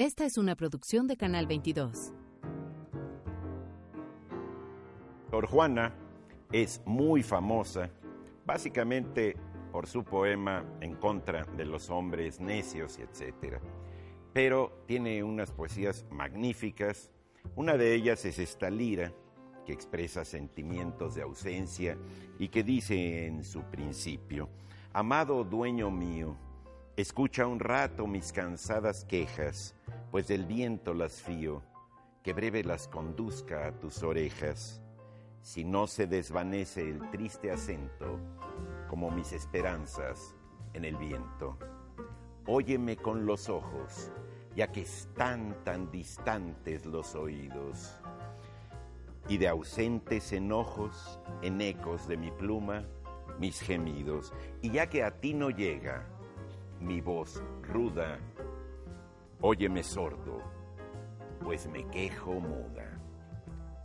[0.00, 2.14] Esta es una producción de Canal 22.
[5.30, 5.94] Sor Juana
[6.50, 7.90] es muy famosa,
[8.46, 9.36] básicamente
[9.70, 13.58] por su poema en contra de los hombres necios, etc.
[14.32, 17.10] Pero tiene unas poesías magníficas.
[17.54, 19.12] Una de ellas es esta lira,
[19.66, 21.98] que expresa sentimientos de ausencia
[22.38, 24.48] y que dice en su principio,
[24.94, 26.38] Amado dueño mío,
[26.96, 29.74] escucha un rato mis cansadas quejas,
[30.10, 31.62] pues del viento las fío,
[32.22, 34.82] que breve las conduzca a tus orejas,
[35.40, 38.18] si no se desvanece el triste acento,
[38.88, 40.34] como mis esperanzas
[40.74, 41.56] en el viento.
[42.46, 44.10] Óyeme con los ojos,
[44.56, 47.94] ya que están tan distantes los oídos,
[49.28, 52.84] y de ausentes enojos, en ecos de mi pluma,
[53.38, 56.04] mis gemidos, y ya que a ti no llega
[56.80, 58.18] mi voz ruda,
[59.42, 60.42] óyeme sordo,
[61.42, 63.00] pues me quejo muda.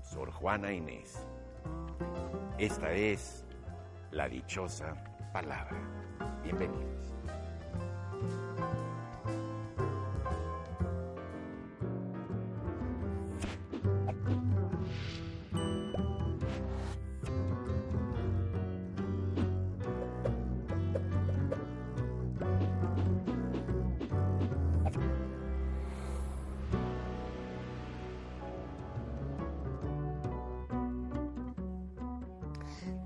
[0.02, 1.26] Sor Juana Inés.
[2.58, 3.46] Esta es
[4.12, 4.96] la dichosa
[5.34, 5.78] palabra.
[6.44, 7.15] Bienvenidos.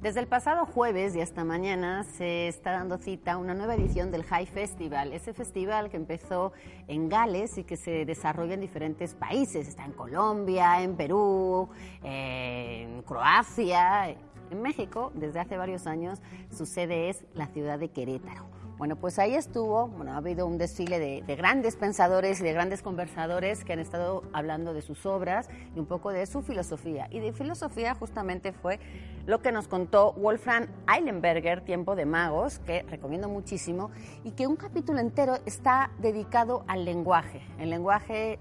[0.09, 4.23] Desde el pasado jueves y hasta mañana se está dando cita una nueva edición del
[4.23, 6.52] High Festival, ese festival que empezó
[6.88, 9.67] en Gales y que se desarrolla en diferentes países.
[9.67, 11.69] Está en Colombia, en Perú,
[12.02, 14.09] en Croacia,
[14.49, 15.11] en México.
[15.13, 18.58] Desde hace varios años su sede es la ciudad de Querétaro.
[18.80, 22.81] Bueno, pues ahí estuvo, bueno, ha habido un desfile de, grandes pensadores y de grandes
[22.81, 27.09] conversadores que han estado hablando de sus obras y un poco de su filosofía.
[27.11, 28.80] Y de filosofía justamente fue
[29.25, 33.92] lo que nos contó Wolfram Eilenberger, Tiempo de Magos, que recomiendo muchísimo,
[34.23, 38.39] y que un capítulo entero está dedicado al lenguaje, el lenguaje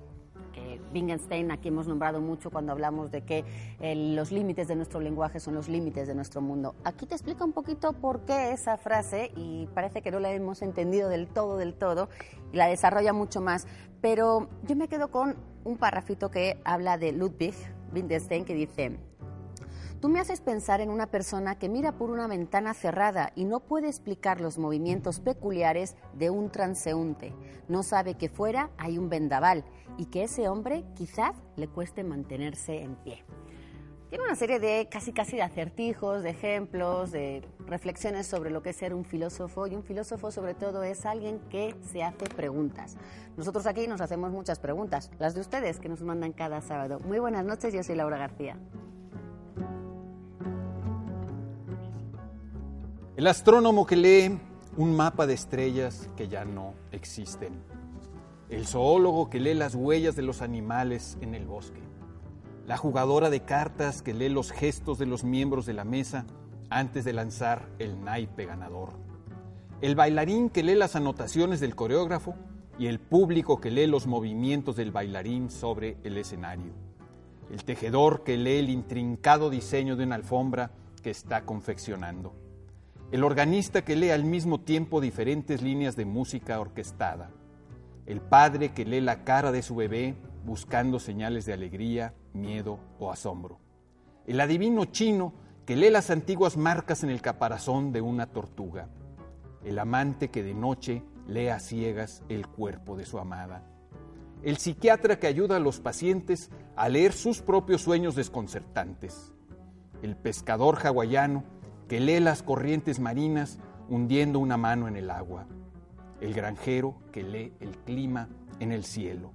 [0.93, 3.45] Wittgenstein aquí hemos nombrado mucho cuando hablamos de que
[3.81, 6.75] eh, los límites de nuestro lenguaje son los límites de nuestro mundo.
[6.85, 10.63] Aquí te explica un poquito por qué esa frase y parece que no la hemos
[10.63, 12.09] entendido del todo, del todo,
[12.53, 13.67] y la desarrolla mucho más.
[14.01, 17.55] Pero yo me quedo con un párrafito que habla de Ludwig
[17.93, 18.99] Wittgenstein que dice,
[20.01, 23.59] Tú me haces pensar en una persona que mira por una ventana cerrada y no
[23.59, 27.35] puede explicar los movimientos peculiares de un transeúnte.
[27.67, 29.65] No sabe que fuera hay un vendaval
[29.97, 33.25] y que ese hombre quizás le cueste mantenerse en pie.
[34.09, 38.71] Tiene una serie de casi casi de acertijos, de ejemplos, de reflexiones sobre lo que
[38.71, 42.97] es ser un filósofo y un filósofo sobre todo es alguien que se hace preguntas.
[43.37, 47.01] Nosotros aquí nos hacemos muchas preguntas, las de ustedes que nos mandan cada sábado.
[47.01, 48.57] Muy buenas noches, yo soy Laura García.
[53.19, 54.39] El astrónomo que lee
[54.77, 57.53] un mapa de estrellas que ya no existen.
[58.49, 61.81] El zoólogo que lee las huellas de los animales en el bosque,
[62.65, 66.27] la jugadora de cartas que lee los gestos de los miembros de la mesa
[66.71, 68.91] antes de lanzar el naipe ganador,
[69.81, 72.37] el bailarín que lee las anotaciones del coreógrafo
[72.79, 76.71] y el público que lee los movimientos del bailarín sobre el escenario,
[77.51, 80.71] el tejedor que lee el intrincado diseño de una alfombra
[81.03, 82.33] que está confeccionando,
[83.11, 87.31] el organista que lee al mismo tiempo diferentes líneas de música orquestada,
[88.05, 93.11] el padre que lee la cara de su bebé buscando señales de alegría, miedo o
[93.11, 93.61] asombro,
[94.27, 95.33] el adivino chino
[95.65, 98.89] que lee las antiguas marcas en el caparazón de una tortuga,
[99.65, 103.63] el amante que de noche lee a ciegas el cuerpo de su amada,
[104.43, 109.33] el psiquiatra que ayuda a los pacientes a leer sus propios sueños desconcertantes,
[110.03, 111.58] el pescador hawaiano
[111.89, 115.47] que lee las corrientes marinas hundiendo una mano en el agua,
[116.21, 118.29] el granjero que lee el clima
[118.61, 119.33] en el cielo.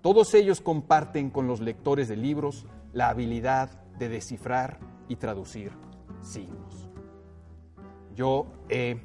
[0.00, 4.78] Todos ellos comparten con los lectores de libros la habilidad de descifrar
[5.08, 5.72] y traducir
[6.22, 6.88] signos.
[8.14, 8.98] Yo he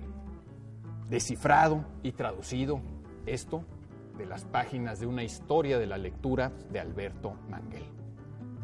[1.10, 2.80] descifrado y traducido
[3.26, 3.66] esto
[4.18, 7.84] de las páginas de una historia de la lectura de Alberto Manguel.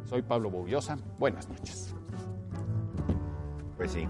[0.05, 0.97] Soy Pablo Bobiosa.
[1.19, 1.93] Buenas noches.
[3.77, 4.07] Pues sí.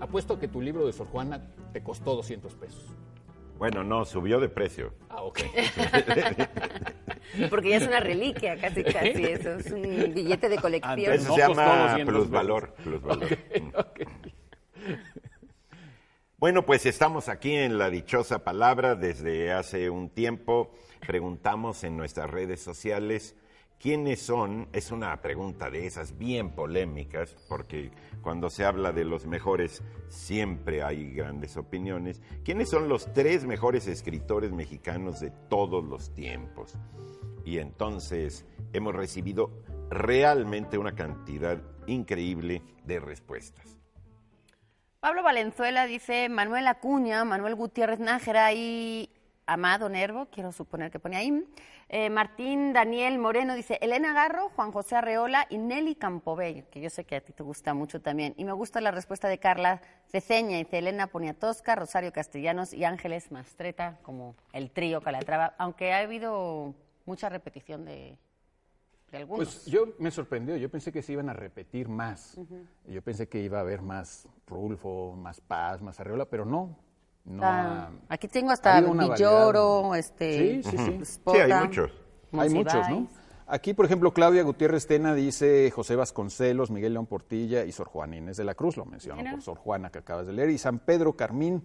[0.00, 2.84] Apuesto que tu libro de Sor Juana te costó 200 pesos.
[3.58, 4.92] Bueno, no, subió de precio.
[5.08, 5.40] Ah, ok.
[7.50, 9.24] Porque ya es una reliquia, casi, casi.
[9.24, 11.12] Eso es un billete de colección.
[11.12, 12.74] Eso se llama plusvalor.
[12.74, 13.24] plusvalor.
[13.24, 14.06] Okay, okay.
[16.38, 20.70] Bueno, pues estamos aquí en la dichosa palabra desde hace un tiempo.
[21.06, 23.36] Preguntamos en nuestras redes sociales
[23.78, 27.90] quiénes son, es una pregunta de esas bien polémicas, porque
[28.22, 32.20] cuando se habla de los mejores siempre hay grandes opiniones.
[32.44, 36.74] ¿Quiénes son los tres mejores escritores mexicanos de todos los tiempos?
[37.44, 43.78] Y entonces hemos recibido realmente una cantidad increíble de respuestas.
[45.00, 49.10] Pablo Valenzuela dice Manuel Acuña, Manuel Gutiérrez Nájera y
[49.46, 51.44] Amado Nervo, quiero suponer que pone ahí.
[51.88, 56.90] Eh, Martín Daniel Moreno dice Elena Garro, Juan José Arreola y Nelly Campobello, que yo
[56.90, 58.34] sé que a ti te gusta mucho también.
[58.36, 63.30] Y me gusta la respuesta de Carla Ceceña, dice Elena Poniatosca, Rosario Castellanos y Ángeles
[63.30, 68.18] Mastreta, como el trío Calatrava, aunque ha habido mucha repetición de,
[69.12, 69.46] de algunos.
[69.46, 72.36] Pues yo me sorprendió, yo pensé que se iban a repetir más.
[72.88, 76.76] Yo pensé que iba a haber más Rulfo, más Paz, más Arreola, pero no.
[77.26, 80.96] No ha- aquí tengo ha hasta Villoro, este, Sí, sí, sí.
[80.98, 81.90] Sí, Spota, hay muchos.
[82.32, 83.06] Hay muchos, ¿no?
[83.48, 88.16] Aquí, por ejemplo, Claudia Gutiérrez Tena dice José Vasconcelos, Miguel León Portilla y Sor Juana
[88.16, 90.50] Inés de la Cruz, lo menciono por Sor Juana que acabas de leer.
[90.50, 91.62] Y San Pedro Carmín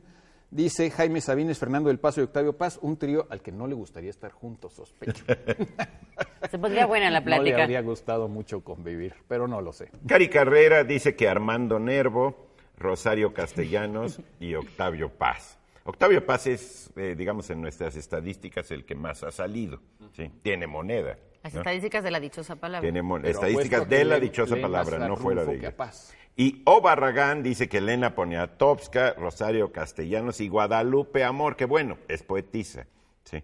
[0.51, 3.73] dice Jaime Sabines, Fernando del Paso y Octavio Paz, un trío al que no le
[3.73, 5.25] gustaría estar juntos, sospecho.
[6.51, 7.63] Se pondría buena la No le plática.
[7.63, 9.89] habría gustado mucho convivir, pero no lo sé.
[10.07, 12.50] Cari Carrera dice que Armando Nervo,
[12.81, 15.57] Rosario Castellanos y Octavio Paz.
[15.83, 19.79] Octavio Paz es, eh, digamos, en nuestras estadísticas el que más ha salido.
[20.11, 20.31] ¿sí?
[20.43, 21.17] Tiene moneda.
[21.43, 21.61] Las ¿no?
[21.61, 22.91] estadísticas de la dichosa palabra.
[22.91, 25.75] Tiene estadísticas de la dichosa palabra, más a no fuera de ella.
[25.75, 26.13] Paz.
[26.35, 32.23] Y O Barragán dice que Elena Poniatowska, Rosario Castellanos y Guadalupe Amor, que bueno, es
[32.23, 32.85] poetisa.
[33.23, 33.37] ¿sí?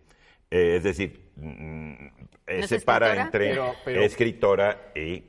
[0.49, 2.11] Eh, es decir, mm, eh,
[2.45, 3.25] es separa escritora?
[3.25, 5.23] entre Pero- pero- escritora y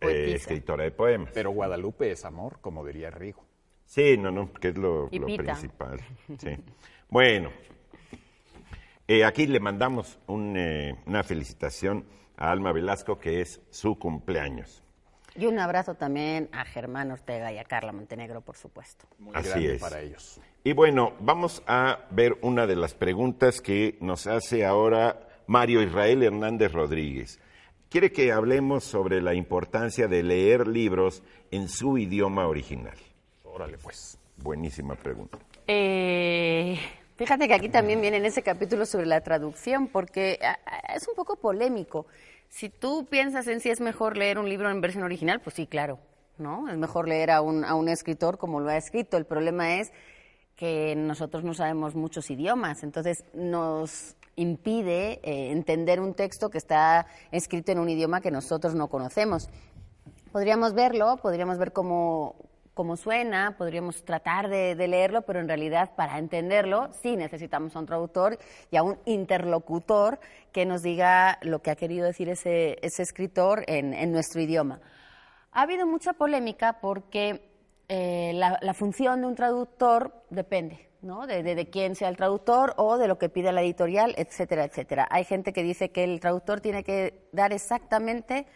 [0.00, 1.30] eh, escritora de poemas.
[1.32, 3.43] Pero Guadalupe es amor, como diría Rigo.
[3.94, 5.42] Sí, no, no, que es lo, Y lo Pita.
[5.44, 6.00] principal.
[6.36, 6.50] Sí.
[7.08, 7.50] Bueno,
[9.06, 12.04] eh, aquí le mandamos un, eh, una felicitación
[12.36, 14.82] a Alma Velasco, que es su cumpleaños.
[15.36, 19.06] Y un abrazo también a Germán Ortega y a Carla Montenegro, por supuesto.
[19.20, 19.80] Muy Así grande es.
[19.80, 20.40] para ellos.
[20.64, 26.24] Y bueno, vamos a ver una de las preguntas que nos hace ahora Mario Israel
[26.24, 27.38] Hernández Rodríguez.
[27.90, 32.96] Quiere que hablemos sobre la importancia de leer libros en su idioma original.
[33.54, 34.18] Órale, pues.
[34.36, 35.38] Buenísima pregunta.
[35.68, 36.76] Eh,
[37.16, 41.06] fíjate que aquí también viene en ese capítulo sobre la traducción, porque ah, ah, es
[41.06, 42.06] un poco polémico.
[42.48, 45.68] Si tú piensas en si es mejor leer un libro en versión original, pues sí,
[45.68, 46.00] claro,
[46.36, 46.68] ¿no?
[46.68, 49.16] Es mejor leer a un, a un escritor como lo ha escrito.
[49.16, 49.92] El problema es
[50.56, 57.06] que nosotros no sabemos muchos idiomas, entonces nos impide eh, entender un texto que está
[57.30, 59.48] escrito en un idioma que nosotros no conocemos.
[60.32, 62.34] Podríamos verlo, podríamos ver cómo,
[62.74, 67.86] cómo suena, podríamos tratar de, leerlo, pero en realidad para entenderlo sí necesitamos a un
[67.86, 68.38] traductor
[68.70, 70.18] y a un interlocutor
[70.52, 74.80] que nos diga lo que ha querido decir ese, escritor en, nuestro idioma.
[75.52, 77.48] Ha habido mucha polémica porque
[77.88, 81.28] eh, la, función de un traductor depende, ¿no?
[81.28, 85.06] De- de quién sea el traductor o de lo que pide la editorial, etcétera, etcétera.
[85.10, 88.46] Hay gente que dice que el traductor tiene que dar exactamente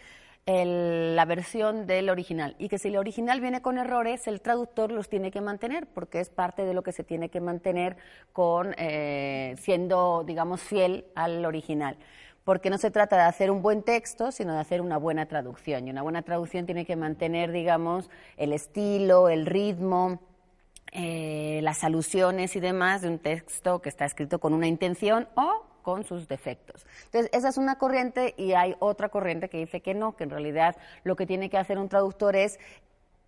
[0.48, 4.90] el- la versión del original y que si el original viene con errores, el traductor
[4.90, 7.98] los tiene que mantener porque es parte de lo que se tiene que mantener
[8.32, 11.98] con eh, siendo, digamos, fiel al original
[12.44, 15.86] porque no se trata de hacer un buen texto, sino de hacer una buena traducción.
[15.86, 20.20] Y una buena traducción tiene que mantener, digamos, el estilo, el ritmo,
[20.92, 25.66] eh, las alusiones y demás de un texto que está escrito con una intención o
[25.88, 26.84] con sus defectos.
[27.06, 30.28] Entonces, esa es una corriente y hay otra corriente que dice que no, que en
[30.28, 32.58] realidad lo que tiene que hacer un traductor es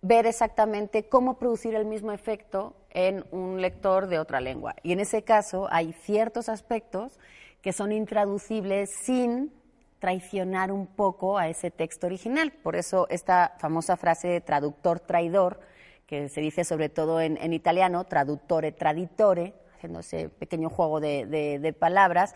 [0.03, 4.75] ver exactamente cómo producir el mismo efecto en un lector de otra lengua.
[4.83, 7.19] Y en ese caso hay ciertos aspectos
[7.63, 9.51] que son intraducibles sin
[9.97, 12.51] traicionar un poco a ese texto original.
[12.51, 15.61] Por eso esta famosa frase de traductor traidor,
[16.05, 21.25] que se dice sobre todo en, en italiano, traduttore traditore, haciendo ese pequeño juego de,
[21.25, 22.35] de- palabras,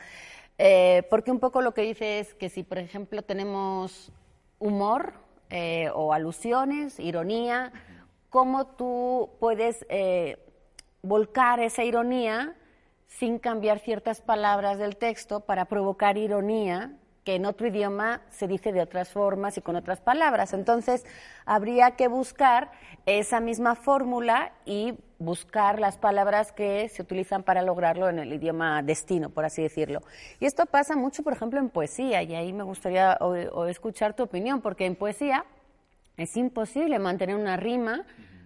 [0.58, 4.12] eh, porque un poco lo que dice es que si, por ejemplo, tenemos
[4.58, 5.14] humor
[5.52, 7.72] eh, o alusiones, ironía,
[8.32, 10.40] cómo tú puedes eh,
[11.04, 12.56] volcar esa ironía
[13.06, 16.94] sin cambiar ciertas palabras del texto para provocar ironía
[17.26, 20.54] que en otro idioma se dice de otras formas y con otras palabras.
[20.54, 21.04] Entonces,
[21.46, 22.72] habría que buscar
[23.08, 28.84] esa misma fórmula y buscar las palabras que se utilizan para lograrlo en el idioma
[28.84, 30.02] destino, por así decirlo.
[30.40, 34.24] Y esto pasa mucho, por ejemplo, en poesía, y ahí me gustaría o- escuchar tu
[34.24, 35.46] opinión, porque en poesía
[36.18, 38.04] es imposible mantener una rima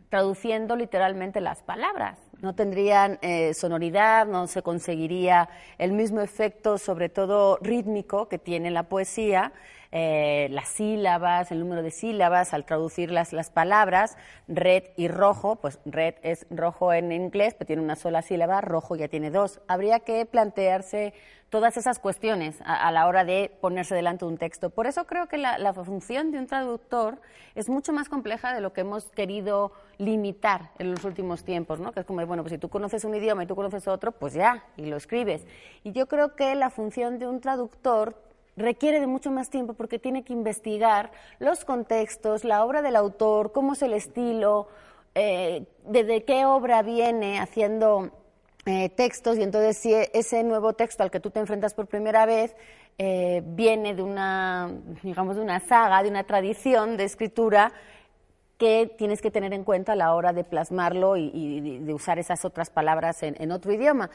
[0.09, 2.17] traduciendo literalmente las palabras.
[2.41, 8.71] No tendrían eh, sonoridad, no se conseguiría el mismo efecto, sobre todo rítmico, que tiene
[8.71, 9.51] la poesía.
[9.91, 14.17] Eh, las sílabas, el número de sílabas, al traducir las, palabras,
[14.47, 18.95] red y rojo, pues red es rojo en inglés, pero tiene una sola sílaba, rojo
[18.95, 19.61] ya tiene dos.
[19.67, 21.13] Habría que plantearse
[21.49, 24.69] todas esas cuestiones a, la hora de ponerse delante de un texto.
[24.69, 27.19] Por eso creo que la, la, función de un traductor
[27.55, 31.91] es mucho más compleja de lo que hemos querido limitar en los últimos tiempos, ¿no?
[31.91, 34.35] Que es como, bueno, pues si tú conoces un idioma y tú conoces otro, pues
[34.35, 35.47] ya, y lo escribes.
[35.83, 38.28] Y yo creo que la función de un traductor
[38.59, 43.51] requiere de mucho más tiempo porque tiene que investigar los contextos, la obra del autor,
[43.51, 44.67] cómo es el estilo,
[45.15, 48.11] eh, de, qué obra viene haciendo
[48.65, 52.25] eh, textos y entonces si ese nuevo texto al que tú te enfrentas por primera
[52.25, 52.55] vez
[52.97, 54.69] eh, viene de una,
[55.01, 57.71] digamos, de una saga, de una tradición de escritura
[58.57, 62.43] que tienes que tener en cuenta a la hora de plasmarlo y, de usar esas
[62.43, 64.09] otras palabras en otro idioma.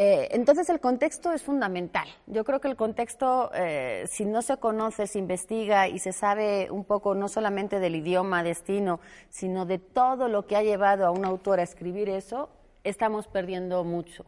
[0.00, 2.06] Eh, entonces el contexto es fundamental.
[2.28, 6.70] Yo creo que el contexto, eh, si no se conoce, se investiga y se sabe
[6.70, 11.10] un poco no solamente del idioma destino, sino de todo lo que ha llevado a
[11.10, 12.48] un autor a escribir eso,
[12.84, 14.24] estamos perdiendo mucho.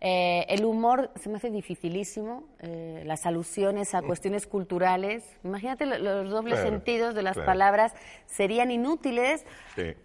[0.00, 5.24] Eh, el humor se me hace dificilísimo, las alusiones a cuestiones culturales.
[5.42, 7.92] Imagínate los dobles sentidos de las palabras
[8.26, 9.44] serían inútiles.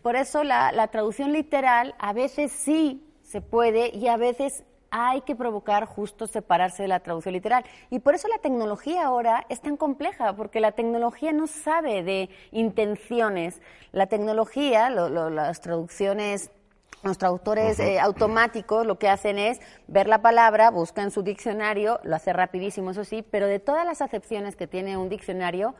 [0.01, 4.63] Por eso la, la traducción literal a veces sí se puede y a veces
[4.95, 7.65] hay que provocar justo separarse de la traducción literal.
[7.89, 12.29] Y por eso la tecnología ahora es tan compleja, porque la tecnología no sabe de
[12.51, 13.59] intenciones.
[13.91, 16.51] La tecnología, las traducciones
[17.01, 22.15] los traductores eh, automáticos lo que hacen es ver la palabra, buscan su diccionario, lo
[22.15, 25.75] hace rapidísimo, eso sí, pero de todas las acepciones que tiene un diccionario,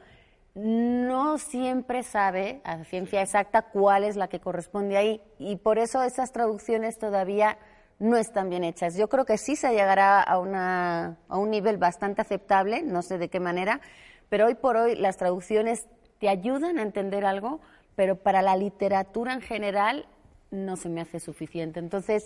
[0.54, 5.22] no siempre sabe a ciencia exacta cuál es la que corresponde ahí.
[5.40, 7.58] Y por eso esas traducciones todavía
[8.00, 8.96] no están bien hechas.
[8.96, 13.18] Yo creo que sí se llegará a, una, a un nivel bastante aceptable, no sé
[13.18, 13.82] de qué manera,
[14.30, 15.88] pero hoy por hoy las traducciones
[16.20, 17.60] te ayudan a entender algo,
[17.96, 20.08] pero para la literatura en general
[20.54, 21.80] no se me hace suficiente.
[21.80, 22.26] Entonces,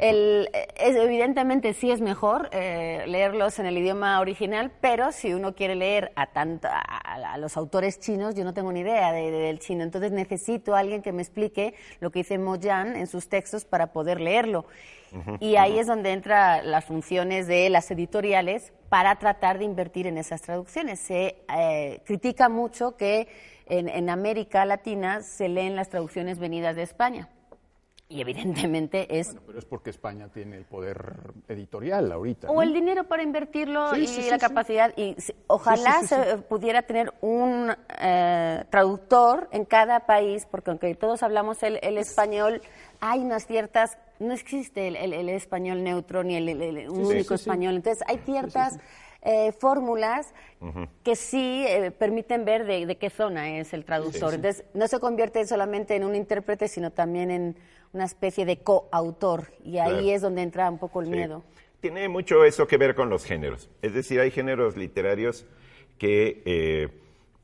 [0.00, 5.74] el, evidentemente sí es mejor eh, leerlos en el idioma original, pero si uno quiere
[5.74, 9.84] leer a, tanto, a, los autores chinos, yo no tengo ni idea del chino.
[9.84, 13.92] Entonces necesito a alguien que me explique lo que dice Moyan en sus textos para
[13.92, 14.66] poder leerlo.
[15.40, 20.18] Y ahí es donde entran las funciones de las editoriales para tratar de invertir en
[20.18, 21.00] esas traducciones.
[21.00, 23.28] Se eh, critica mucho que
[23.66, 27.28] en, América Latina se leen las traducciones venidas de España.
[28.08, 29.36] Y evidentemente es...
[29.46, 32.50] pero es porque España tiene el poder editorial ahorita.
[32.50, 34.92] O el dinero para invertirlo y la capacidad.
[34.96, 41.62] Y ojalá se pudiera tener un eh, traductor en cada país, porque aunque todos hablamos
[41.62, 42.62] el, el español,
[43.00, 47.76] hay unas ciertas no existe el, español neutro ni el, único español.
[47.76, 48.78] Entonces, hay ciertas
[49.22, 50.32] eh, fórmulas
[51.02, 54.34] que sí eh, permiten ver de, qué zona es el traductor.
[54.34, 57.56] Entonces, no se convierte solamente en un intérprete, sino también en
[57.92, 59.52] una especie de coautor.
[59.64, 61.42] Y ahí es donde entra un poco el miedo.
[61.80, 63.68] Tiene mucho eso que ver con los géneros.
[63.82, 65.46] Es decir, hay géneros literarios
[65.98, 66.42] que,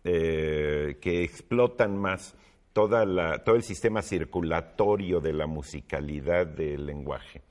[0.04, 2.34] eh, que explotan más
[2.72, 7.42] todo el sistema circulatorio de la musicalidad del lenguaje,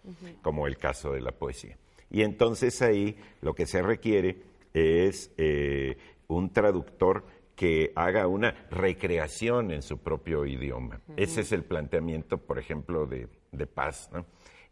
[0.41, 1.77] como el caso de la poesía.
[2.09, 4.41] Y entonces ahí lo que se requiere
[4.73, 7.23] es eh, un traductor
[7.61, 10.99] que haga una recreación en su propio idioma.
[11.15, 13.27] Ese es el planteamiento, por ejemplo, de,
[13.67, 14.09] Paz,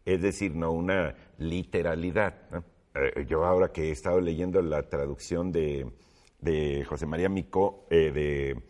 [0.04, 2.34] Es decir, no una literalidad.
[2.96, 5.86] Eh, yo ahora que he estado leyendo la traducción de,
[6.88, 8.60] José María Micó, eh, de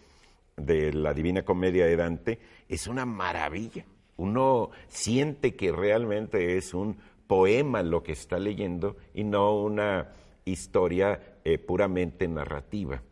[0.58, 3.86] de la Divina Comedia de Dante es una maravilla.
[4.18, 10.12] Uno siente que realmente es un poema lo que está leyendo y no una
[10.44, 13.02] historia eh, puramente narrativa.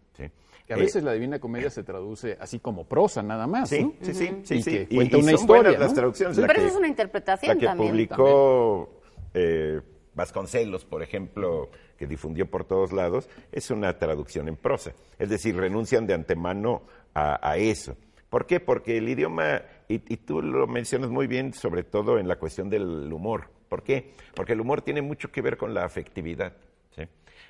[0.69, 4.13] Que a veces la Divina Comedia se traduce así como prosa nada más, sí, Sí,
[4.13, 5.79] sí, sí, y cuenta una historia.
[5.79, 6.39] las traducciones.
[6.39, 9.01] Pero eso es una interpretación la que publicó
[9.33, 9.81] eh,
[10.15, 14.93] Vasconcelos, por ejemplo, que difundió por todos lados, es una traducción en prosa.
[15.19, 16.83] Es decir, renuncian de antemano
[17.15, 17.97] a, eso.
[18.29, 18.61] ¿Por qué?
[18.61, 23.11] Porque el idioma, y, tú lo mencionas muy bien, sobre todo en la cuestión del
[23.11, 23.49] humor.
[23.71, 24.13] ¿Por qué?
[24.35, 26.53] Porque el humor tiene mucho que ver con la afectividad.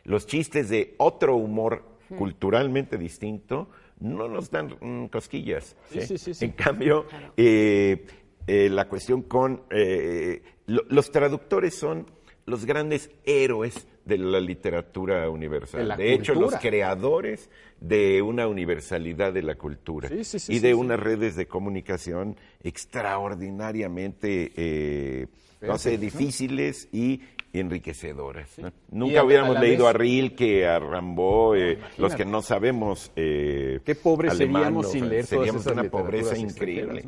[0.05, 3.69] Los chistes de otro humor culturalmente distinto
[4.01, 5.77] no nos dan mm, cosquillas.
[5.93, 8.07] en cambio, eh,
[8.47, 9.63] eh, la cuestión con...
[9.71, 12.07] Eh, los traductores son
[12.45, 15.81] los grandes héroes de la literatura universal.
[15.81, 17.51] De la hecho, los creadores
[17.81, 20.75] de una universalidad de la cultura Sí, sí, sí, y sí, de sí.
[20.75, 25.27] unas redes de comunicación extraordinariamente, eh,
[25.61, 27.21] no sé, difíciles y
[27.53, 28.59] enriquecedoras.
[28.59, 28.71] ¿no?
[28.91, 33.81] Nunca hubiéramos a leído vez- a Rilke, a Rimbaud, eh, los que no sabemos eh,
[33.85, 37.05] Qué pobres alemán, seríamos sin leer todas seríamos esas una pobreza increíble.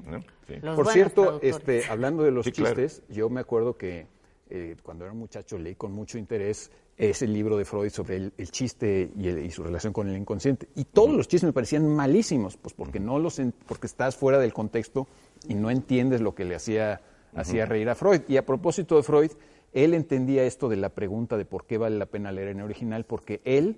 [0.75, 2.75] Por cierto, este, hablando de los Sí, claro.
[2.76, 4.06] chistes, yo me acuerdo que
[4.52, 8.50] eh, cuando era muchacho leí con mucho interés ese libro de Freud sobre el, el
[8.50, 10.66] chiste y, el- y su relación con el inconsciente.
[10.75, 14.38] Y todos los chistes me parecían malísimos, pues porque no los en- porque estás fuera
[14.38, 15.06] del contexto
[15.49, 17.00] y no entiendes lo que le hacía,
[17.35, 18.23] hacía reír a Freud.
[18.28, 19.30] Y a propósito de Freud,
[19.72, 23.04] él entendía esto de la pregunta de por qué vale la pena leer en original,
[23.04, 23.76] porque él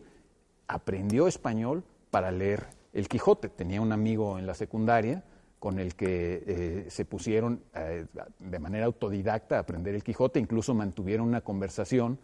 [0.67, 3.49] aprendió español para leer El Quijote.
[3.49, 5.25] Tenía un amigo en la secundaria
[5.59, 8.07] con el que eh, se pusieron eh,
[8.39, 12.19] de manera autodidacta a aprender El Quijote, incluso mantuvieron una conversación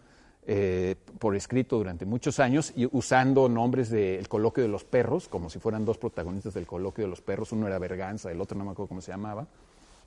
[0.50, 5.50] eh, por escrito durante muchos años y usando nombres del coloquio de los perros, como
[5.50, 8.64] si fueran dos protagonistas del coloquio de los perros, uno era Berganza, el otro no
[8.64, 9.46] me acuerdo cómo se llamaba,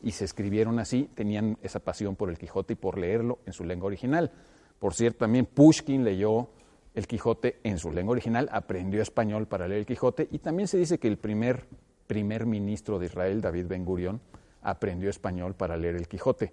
[0.04, 3.64] y se escribieron así, tenían esa pasión por el Quijote y por leerlo en su
[3.64, 4.32] lengua original.
[4.80, 6.50] Por cierto, también Pushkin leyó
[6.94, 10.78] el Quijote en su lengua original, aprendió español para leer el Quijote y también se
[10.78, 11.66] dice que el primer
[12.12, 14.20] primer ministro de Israel, David Ben Gurion,
[14.64, 16.52] aprendió español para leer el Quijote.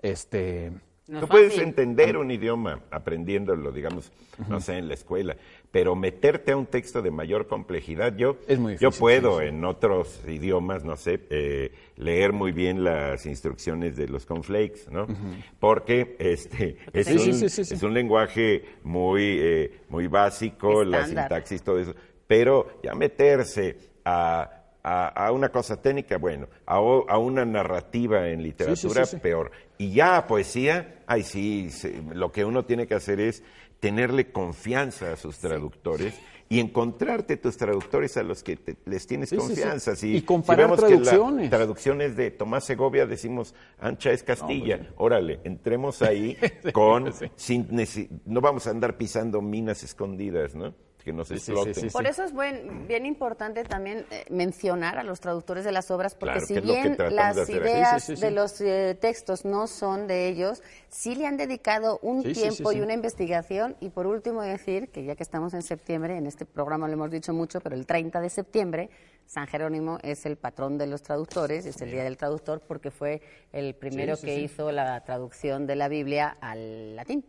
[0.00, 0.70] Este,
[1.08, 1.64] No puedes fácil.
[1.68, 4.12] entender un idioma aprendiéndolo, digamos,
[4.48, 5.36] no sé, en la escuela,
[5.72, 9.48] pero meterte a un texto de mayor complejidad, yo, Es muy yo puedo sí, sí.
[9.48, 15.06] en otros idiomas, no sé, eh, leer muy bien las instrucciones de los conflakes, ¿no?
[15.58, 17.74] Porque este es, Sí, un, sí, sí, sí, sí.
[17.74, 21.94] es un lenguaje muy, eh, muy básico, la sintaxis, todo eso,
[22.28, 28.42] pero ya meterse a, a- a una cosa técnica, bueno, a, a una narrativa en
[28.42, 29.22] literatura, sí, sí.
[29.22, 29.50] peor.
[29.78, 31.68] Y ya a poesía, ay sí,
[32.14, 33.42] lo que uno tiene que hacer es
[33.80, 36.14] tenerle confianza a sus traductores
[36.48, 39.46] y encontrarte tus traductores a los que te- les tienes Sí, sí, sí.
[39.48, 39.96] confianza.
[39.96, 41.50] Si- Y si comparar vemos que la traducciones.
[41.50, 44.90] traducciones de Tomás Segovia decimos, ancha es Castilla.
[44.98, 46.36] Órale, entremos ahí
[46.74, 47.68] con, sin
[48.26, 50.74] no vamos a andar pisando minas escondidas, ¿no?
[51.04, 51.74] Que nos sí, sí, exploten.
[51.74, 55.90] sí, Por eso es buen- bien importante también eh, mencionar a los traductores de las
[55.90, 59.44] obras, porque Claro, si bien las de ideas Sí, sí, sí, de los eh, textos
[59.44, 62.84] no son de ellos, sí le han dedicado un Sí, sí, tiempo sí, y sí.
[62.84, 63.76] una investigación.
[63.80, 67.10] Y por último decir que ya que estamos en septiembre, en este programa lo hemos
[67.10, 68.90] dicho mucho, pero el 30 de septiembre,
[69.26, 73.22] San Jerónimo es el patrón de los traductores, es el Día del Traductor, porque fue
[73.52, 74.40] el primero sí, que sí.
[74.42, 77.24] hizo la traducción de la Biblia al latín.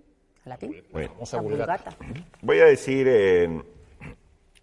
[0.45, 0.75] ¿Al latín?
[0.91, 1.41] Bueno, Vulgata.
[1.41, 1.95] Vulgata.
[2.41, 3.63] Voy a decir en,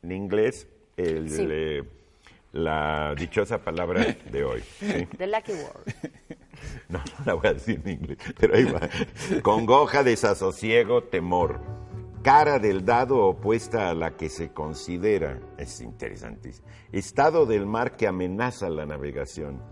[0.02, 0.66] en inglés
[0.96, 1.46] el, Sí.
[1.50, 1.82] eh,
[2.52, 4.60] la dichosa palabra de hoy.
[4.78, 5.06] ¿sí?
[5.18, 5.94] The Lucky Word.
[6.88, 8.80] No, no la voy a decir en inglés, pero ahí va.
[9.42, 11.60] Congoja, desasosiego, temor.
[12.22, 16.68] Cara del dado opuesta a la que se considera, es interesantísimo.
[16.92, 19.62] Estado del mar que amenaza la navegación.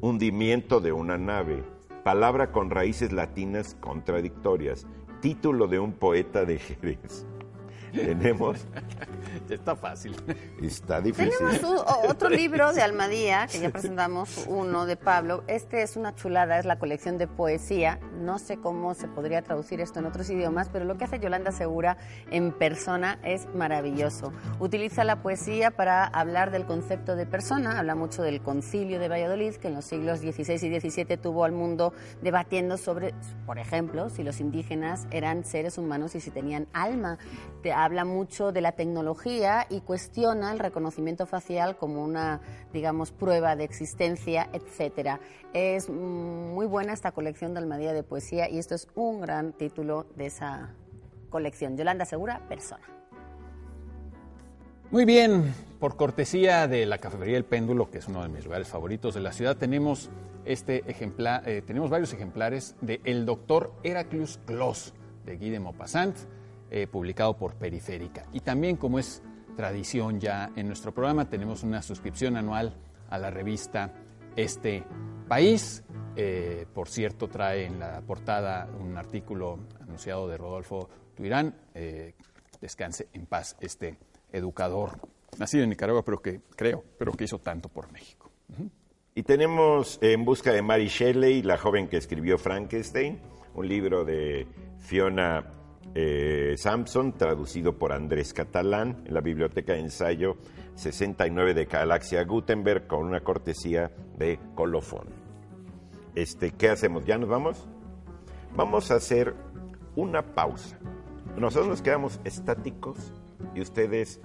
[0.00, 1.62] Hundimiento de una nave.
[2.02, 4.84] Palabra con raíces latinas contradictorias.
[5.22, 7.24] Título de un poeta de Jerez.
[7.92, 8.58] Tenemos,
[9.50, 10.16] está fácil.
[10.62, 11.32] está difícil.
[11.38, 15.44] Tenemos un- otro libro de Almadía, que ya presentamos uno de Pablo.
[15.46, 18.00] Este es una chulada, es la colección de poesía.
[18.20, 21.52] No sé cómo se podría traducir esto en otros idiomas, pero lo que hace Yolanda
[21.52, 21.96] Segura
[22.30, 24.32] en persona es maravilloso.
[24.58, 29.54] Utiliza la poesía para hablar del concepto de persona, habla mucho del concilio de Valladolid,
[29.56, 33.14] que en los siglos XVI y XVII tuvo al mundo debatiendo sobre,
[33.46, 37.18] por ejemplo, si los indígenas eran seres humanos y si tenían alma.
[37.62, 42.40] Te habla mucho de la tecnología y cuestiona el reconocimiento facial como una,
[42.72, 45.20] digamos, prueba de existencia, etcétera.
[45.52, 50.06] Es muy buena esta colección de Almadía de poesía y esto es un gran título
[50.16, 50.74] de esa
[51.30, 51.76] colección.
[51.76, 52.84] Yolanda Segura, persona.
[54.90, 58.68] Muy bien, por cortesía de la Cafetería El Péndulo, que es uno de mis lugares
[58.68, 60.10] favoritos de la ciudad, tenemos
[60.44, 64.92] este ejemplar, eh, tenemos varios ejemplares de El Doctor Heraclus Clos
[65.24, 66.16] de Guy de Maupassant,
[66.74, 68.24] eh, publicado por Periférica.
[68.32, 69.22] Y también, como es
[69.58, 72.74] tradición ya en nuestro programa, tenemos una suscripción anual
[73.10, 73.92] a la revista
[74.36, 74.82] Este
[75.28, 75.84] País.
[76.16, 81.54] Eh, por cierto, trae en la portada un artículo anunciado de Rodolfo Tuirán.
[81.74, 82.14] Eh,
[82.58, 83.98] descanse en paz este
[84.32, 84.98] educador,
[85.36, 88.30] nacido en Nicaragua, pero que creo, pero que hizo tanto por México.
[89.14, 93.20] Y tenemos En busca de Mary Shelley, la joven que escribió Frankenstein,
[93.54, 94.46] un libro de
[94.78, 95.61] Fiona
[95.94, 100.36] eh, Sampson, traducido por Andrés Catalán, en la Biblioteca de Ensayo
[100.74, 105.08] 69 de Galaxia Gutenberg, con una cortesía de Colofón.
[106.14, 107.04] Este, ¿Qué hacemos?
[107.04, 107.68] ¿Ya nos vamos?
[108.56, 109.34] Vamos a hacer
[109.96, 110.78] una pausa.
[111.36, 113.12] Nosotros nos quedamos estáticos
[113.54, 114.20] y ustedes,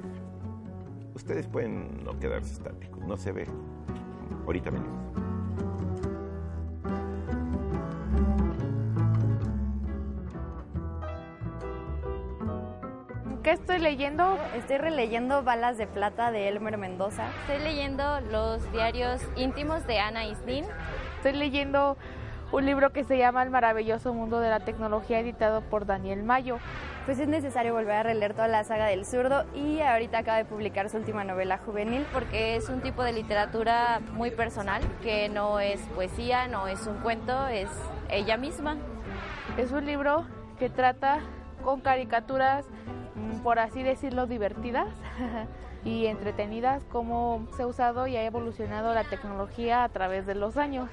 [1.15, 3.47] ustedes pueden no quedarse estáticos, no se ve.
[4.45, 5.26] Ahorita venimos.
[13.77, 14.39] ¿Qué estoy leyendo?
[14.55, 17.27] Estoy releyendo Balas de Plata de Elmer Mendoza.
[17.41, 20.65] Estoy leyendo los diarios íntimos de Ana Isnin.
[21.17, 21.95] Estoy leyendo
[22.51, 26.57] un libro que se llama El maravilloso mundo de la tecnología editado por Daniel Mayo.
[27.05, 30.45] Pues es necesario volver a releer toda la saga del zurdo y ahorita acaba de
[30.45, 35.59] publicar su última novela juvenil porque es un tipo de literatura muy personal, que no
[35.59, 37.69] es poesía, no es un cuento, es
[38.09, 38.75] ella misma.
[39.55, 40.25] Es un libro
[40.57, 41.19] que trata
[41.63, 42.65] con caricaturas
[43.43, 44.89] por así decirlo, divertidas
[45.85, 50.57] y entretenidas, cómo se ha usado y ha evolucionado la tecnología a través de los
[50.57, 50.89] años.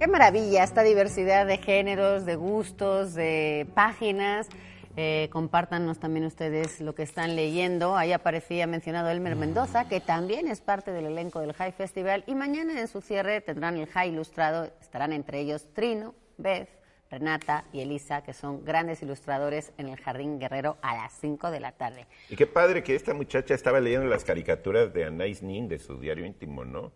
[0.00, 4.48] Qué maravilla esta diversidad de géneros, de gustos, de páginas.
[4.96, 7.96] Eh, compártanos también ustedes lo que están leyendo.
[7.96, 12.24] Ahí aparecía mencionado Elmer Mendoza, que también es parte del elenco del High Festival.
[12.26, 14.70] Y mañana en su cierre tendrán el High Ilustrado.
[14.80, 16.68] Estarán entre ellos Trino, Beth,
[17.10, 21.60] Renata y Elisa, que son grandes ilustradores en el Jardín Guerrero a las 5 de
[21.60, 22.06] la tarde.
[22.28, 25.98] Y qué padre que esta muchacha estaba leyendo las caricaturas de Anais Nin de su
[25.98, 26.92] diario íntimo, ¿no?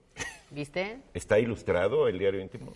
[0.50, 1.00] ¿Viste?
[1.14, 2.72] ¿Está ilustrado el diario íntimo?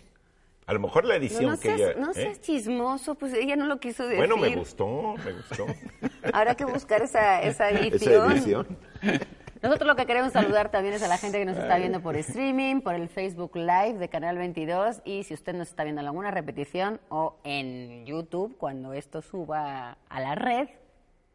[0.65, 1.93] A lo mejor la edición no que seas, ella...
[1.99, 2.13] No ¿eh?
[2.13, 4.17] seas chismoso, pues ella no lo quiso decir.
[4.17, 5.65] Bueno, me gustó, me gustó.
[6.33, 8.77] Habrá que buscar esa, esa Esa edición.
[9.61, 12.15] Nosotros lo que queremos saludar también es a la gente que nos está viendo por
[12.15, 16.07] streaming, por el Facebook Live de Canal 22 y si usted nos está viendo en
[16.07, 20.69] alguna repetición o en YouTube cuando esto suba a la red.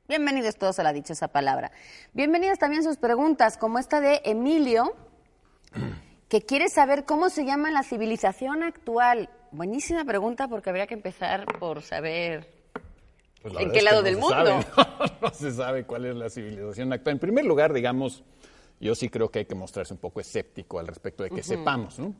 [0.08, 1.70] Bienvenidos todos a la dichosa palabra.
[2.14, 4.96] Bienvenidas también sus preguntas, como esta de Emilio,
[6.30, 9.28] que quiere saber cómo se llama la civilización actual.
[9.50, 12.53] Buenísima pregunta porque habría que empezar por saber
[13.44, 14.36] Pues la ¿En qué lado no del se mundo?
[14.74, 17.16] sabe, no se sabe cuál es la civilización actual.
[17.16, 18.24] En primer lugar, digamos,
[18.80, 21.98] yo sí creo que hay que mostrarse un poco escéptico al respecto de que sepamos,
[21.98, 22.14] ¿no?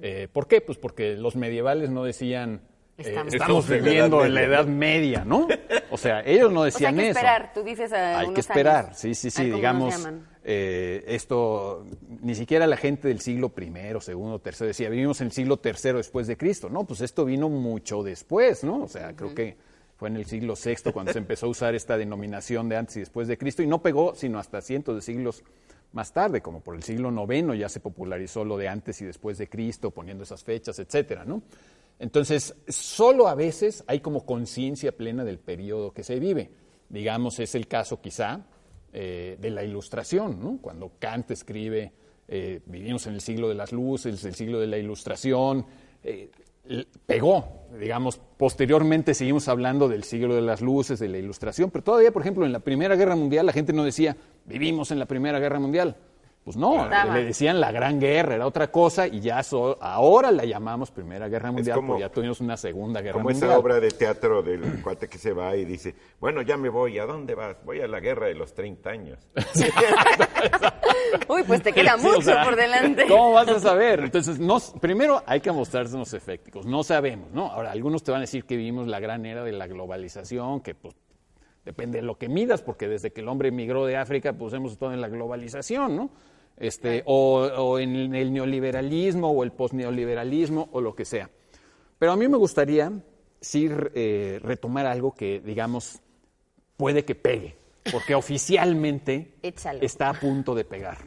[0.00, 0.62] Eh, ¿Por qué?
[0.62, 2.62] Pues porque los medievales no decían
[2.96, 4.42] eh, Estamos- viviendo en la.
[4.42, 5.48] Edad Media, ¿no?
[5.90, 7.18] O sea, ellos no sea, decían hay que eso.
[7.18, 8.96] esperar, tú dices a Hay unos que esperar, años.
[8.98, 10.08] sí, sí, sí, ¿cómo nos digamos,
[10.44, 11.84] eh, esto,
[12.22, 15.92] ni siquiera la gente del siglo I, segundo, tercero decía, vivimos en el siglo III
[15.92, 18.82] después de Cristo, no, pues esto vino mucho después, ¿no?
[18.84, 19.56] O sea, creo que
[20.00, 23.00] fue en el siglo VI cuando se empezó a usar esta denominación de antes y
[23.00, 25.44] después de Cristo y no pegó sino hasta cientos de siglos
[25.92, 29.36] más tarde, como por el siglo IX ya se popularizó lo de antes y después
[29.36, 31.26] de Cristo, poniendo esas fechas, etcétera.
[31.98, 36.50] Entonces, solo a veces hay como conciencia plena del periodo que se vive.
[36.88, 38.46] Digamos, es el caso quizá
[38.94, 40.58] eh, de la ilustración, ¿no?
[40.62, 41.92] Cuando Kant escribe,
[42.26, 45.66] eh, vivimos en el siglo de las luces, el siglo de la ilustración,
[46.02, 46.30] eh,
[47.06, 52.12] pegó, digamos, posteriormente seguimos hablando del siglo de las luces, de la ilustración, pero todavía,
[52.12, 55.38] por ejemplo, en la Primera Guerra Mundial la gente no decía, vivimos en la Primera
[55.38, 55.96] Guerra Mundial.
[56.42, 57.14] Pues no, Estaba.
[57.14, 61.28] le decían la Gran Guerra, era otra cosa, y ya so- ahora la llamamos Primera
[61.28, 63.50] Guerra Mundial, como- porque ya tuvimos una Segunda Guerra Como Mundial.
[63.50, 66.98] esa obra de teatro del cuate que se va y dice, bueno, ya me voy,
[66.98, 67.56] ¿a dónde vas?
[67.66, 69.18] Voy a la guerra de los 30 años.
[71.28, 73.06] Uy, pues te queda o mucho sea, por delante.
[73.06, 74.00] ¿Cómo vas a saber?
[74.00, 76.66] Entonces, no, primero hay que mostrarnos efectivos.
[76.66, 77.46] No sabemos, ¿no?
[77.46, 80.74] Ahora, algunos te van a decir que vivimos la gran era de la globalización, que
[80.74, 80.94] pues
[81.64, 84.72] depende de lo que midas, porque desde que el hombre emigró de África, pues hemos
[84.72, 86.10] estado en la globalización, ¿no?
[86.56, 91.30] Este, o, o en el neoliberalismo, o el posneoliberalismo, o lo que sea.
[91.98, 92.92] Pero a mí me gustaría
[93.40, 96.00] sí eh, retomar algo que, digamos,
[96.76, 97.56] puede que pegue,
[97.90, 99.80] porque oficialmente Échalo.
[99.82, 100.98] está a punto de pegar.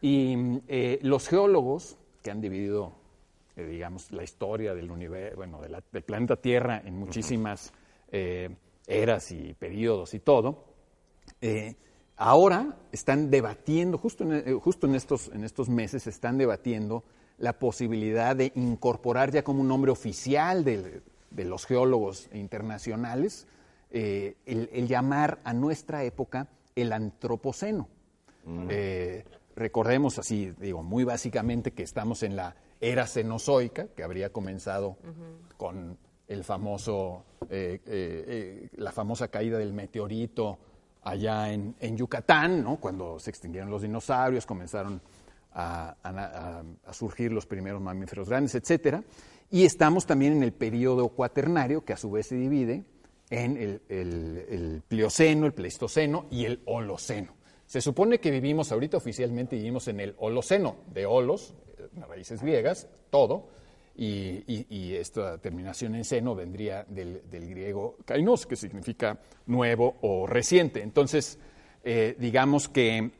[0.00, 2.92] Y eh, los geólogos que han dividido,
[3.56, 7.72] eh, digamos, la historia del universo, bueno, de la- del planeta Tierra en muchísimas
[8.12, 8.50] eh,
[8.86, 10.66] eras y periodos y todo,
[11.40, 11.74] eh,
[12.16, 17.02] ahora están debatiendo, justo, en, justo en, estos, en estos meses, están debatiendo
[17.38, 23.46] la posibilidad de incorporar ya como un nombre oficial de, de los geólogos internacionales
[23.96, 27.88] eh, el, el llamar a nuestra época el antropoceno.
[28.68, 29.24] Eh,
[29.56, 34.96] recordemos así, digo, muy básicamente que estamos en la era cenozoica, que habría comenzado
[35.56, 35.96] con
[36.28, 40.58] el famoso, eh, eh, eh, la famosa caída del meteorito
[41.04, 42.76] allá en, en Yucatán, ¿no?
[42.76, 45.00] cuando se extinguieron los dinosaurios, comenzaron
[45.52, 49.04] a, a- a- a surgir los primeros mamíferos grandes, etcétera.
[49.50, 52.82] Y estamos también en el periodo cuaternario, que a su vez se divide
[53.34, 57.34] en el, el- Plioceno, el Pleistoceno y el Holoceno.
[57.66, 62.88] Se supone que vivimos, ahorita oficialmente vivimos en el Holoceno, de holos, eh, raíces griegas,
[63.10, 63.48] todo,
[63.96, 70.82] y, esta terminación en seno vendría del, griego kainos, que significa nuevo o reciente.
[70.82, 71.38] Entonces,
[71.84, 73.12] eh, digamos que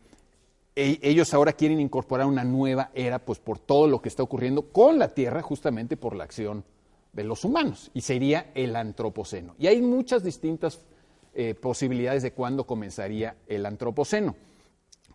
[0.74, 4.72] e, ellos ahora quieren incorporar una nueva era, pues por todo lo que está ocurriendo
[4.72, 6.64] con la Tierra, justamente por la acción
[7.14, 9.54] de los humanos, y sería el antropoceno.
[9.58, 10.84] Y hay muchas distintas
[11.32, 14.34] eh, posibilidades de cuándo comenzaría el antropoceno.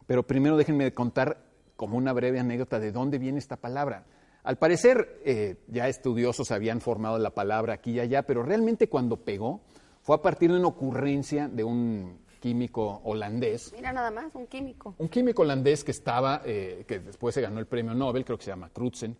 [0.07, 4.05] Pero primero déjenme contar como una breve anécdota de dónde viene esta palabra.
[4.43, 9.17] Al parecer, eh, ya estudiosos habían formado la palabra aquí y allá, pero realmente cuando
[9.17, 9.61] pegó
[10.01, 13.71] fue a partir de una ocurrencia de un químico holandés.
[13.73, 14.95] Mira nada más, un químico.
[14.97, 18.45] Un químico holandés que estaba, eh, que después se ganó el premio Nobel, creo que
[18.45, 19.15] se llama Crutzen,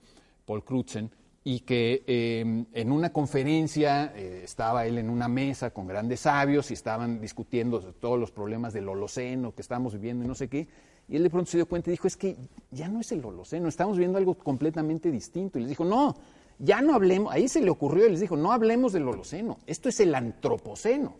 [0.46, 1.12] Paul Crutzen,
[1.44, 6.74] y que eh, en una conferencia estaba él en una mesa con grandes sabios y
[6.74, 10.68] estaban discutiendo todos los problemas del Holoceno que estamos viviendo y no sé qué,
[11.10, 12.38] y él de pronto se dio cuenta y dijo, es que
[12.70, 15.58] ya no es el Holoceno, estamos viendo algo completamente distinto.
[15.58, 16.16] Y les dijo, no,
[16.60, 19.90] ya no hablemos, ahí se le ocurrió y les dijo, no hablemos del Holoceno, esto
[19.90, 21.16] es el Antropoceno.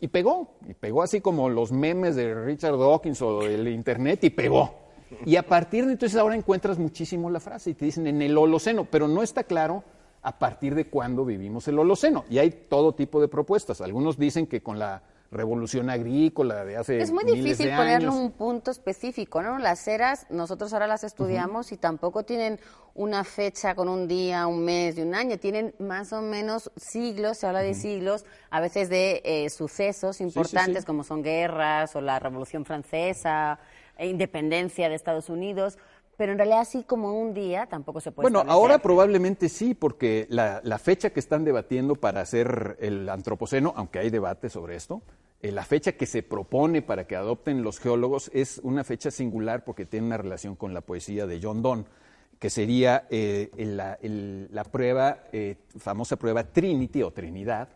[0.00, 4.30] Y pegó, y pegó así como los memes de Richard Dawkins o del Internet, y
[4.30, 4.85] pegó.
[5.24, 8.36] Y a partir de entonces ahora encuentras muchísimo la frase y te dicen en el
[8.36, 9.84] Holoceno, pero no está claro
[10.22, 12.24] a partir de cuándo vivimos el Holoceno.
[12.28, 13.80] Y hay todo tipo de propuestas.
[13.80, 18.70] Algunos dicen que con la revolución agrícola de hace Es muy difícil ponerle un punto
[18.70, 19.58] específico, ¿no?
[19.58, 22.60] Las eras, nosotros ahora las estudiamos y tampoco tienen
[22.94, 27.38] una fecha con un día, un mes y un año, tienen más o menos siglos,
[27.38, 32.18] se habla de siglos, a veces de eh, sucesos importantes como son guerras o la
[32.18, 33.58] Revolución Francesa,
[34.04, 35.78] independencia de Estados Unidos,
[36.16, 38.30] pero en realidad así como un día tampoco se puede.
[38.30, 43.98] Bueno, ahora probablemente sí, porque la, fecha que están debatiendo para hacer el antropoceno, aunque
[43.98, 45.02] hay debate sobre esto,
[45.42, 49.64] eh, la fecha que se propone para que adopten los geólogos es una fecha singular
[49.64, 51.84] porque tiene una relación con la poesía de John Donne,
[52.38, 53.50] que sería eh,
[54.50, 57.68] la, prueba, eh, famosa prueba Trinity o Trinidad,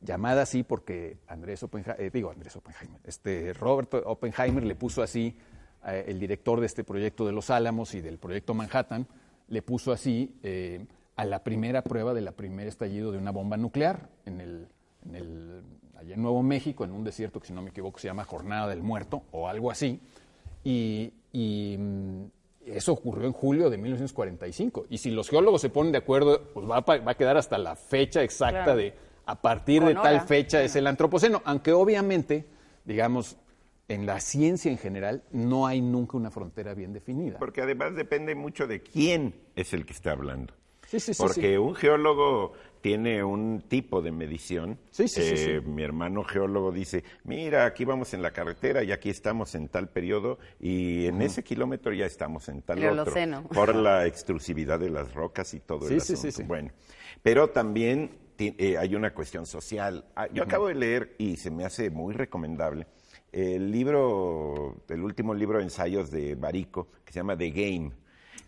[0.00, 5.36] llamada así porque Andrés Oppenheimer, digo Andrés Oppenheimer, este Robert Oppenheimer le puso así
[5.84, 9.06] el director de este proyecto de Los Álamos y del proyecto Manhattan,
[9.50, 14.08] le puso así eh, a la primera prueba del primer estallido de una bomba nuclear
[14.24, 14.68] en el,
[15.04, 15.62] en el,
[15.98, 18.68] allá en Nuevo México, en un desierto que si no me equivoco se llama Jornada
[18.68, 20.00] del Muerto o algo así.
[20.64, 21.12] Y,
[21.78, 22.24] mm,
[22.64, 24.86] eso ocurrió en julio de 1945.
[24.90, 27.58] Y si los geólogos se ponen de acuerdo, pues va a, va a quedar hasta
[27.58, 28.94] la fecha exacta de
[29.26, 31.40] a partir de tal fecha es el antropoceno.
[31.44, 32.46] Aunque obviamente,
[32.84, 33.36] digamos,
[33.88, 37.38] en la ciencia en general no hay nunca una frontera bien definida.
[37.38, 40.54] Porque además depende mucho de quién es el que está hablando.
[40.86, 44.78] Sí, sí, sí, Porque un geólogo tiene un tipo de medición.
[44.90, 48.92] Sí, sí, sí, eh, Mi hermano geólogo dice, mira, aquí vamos en la carretera y
[48.92, 53.14] aquí estamos en tal periodo y en ese kilómetro ya estamos en tal otro.
[53.48, 56.22] Por la extrusividad de las rocas y todo el asunto.
[56.22, 56.70] Sí, sí, Bueno,
[57.22, 60.04] pero también eh, hay una cuestión social.
[60.16, 62.86] Ah, yo acabo de leer y se me hace muy recomendable
[63.32, 67.92] el libro, el último libro de ensayos de Barico, que se llama The Game,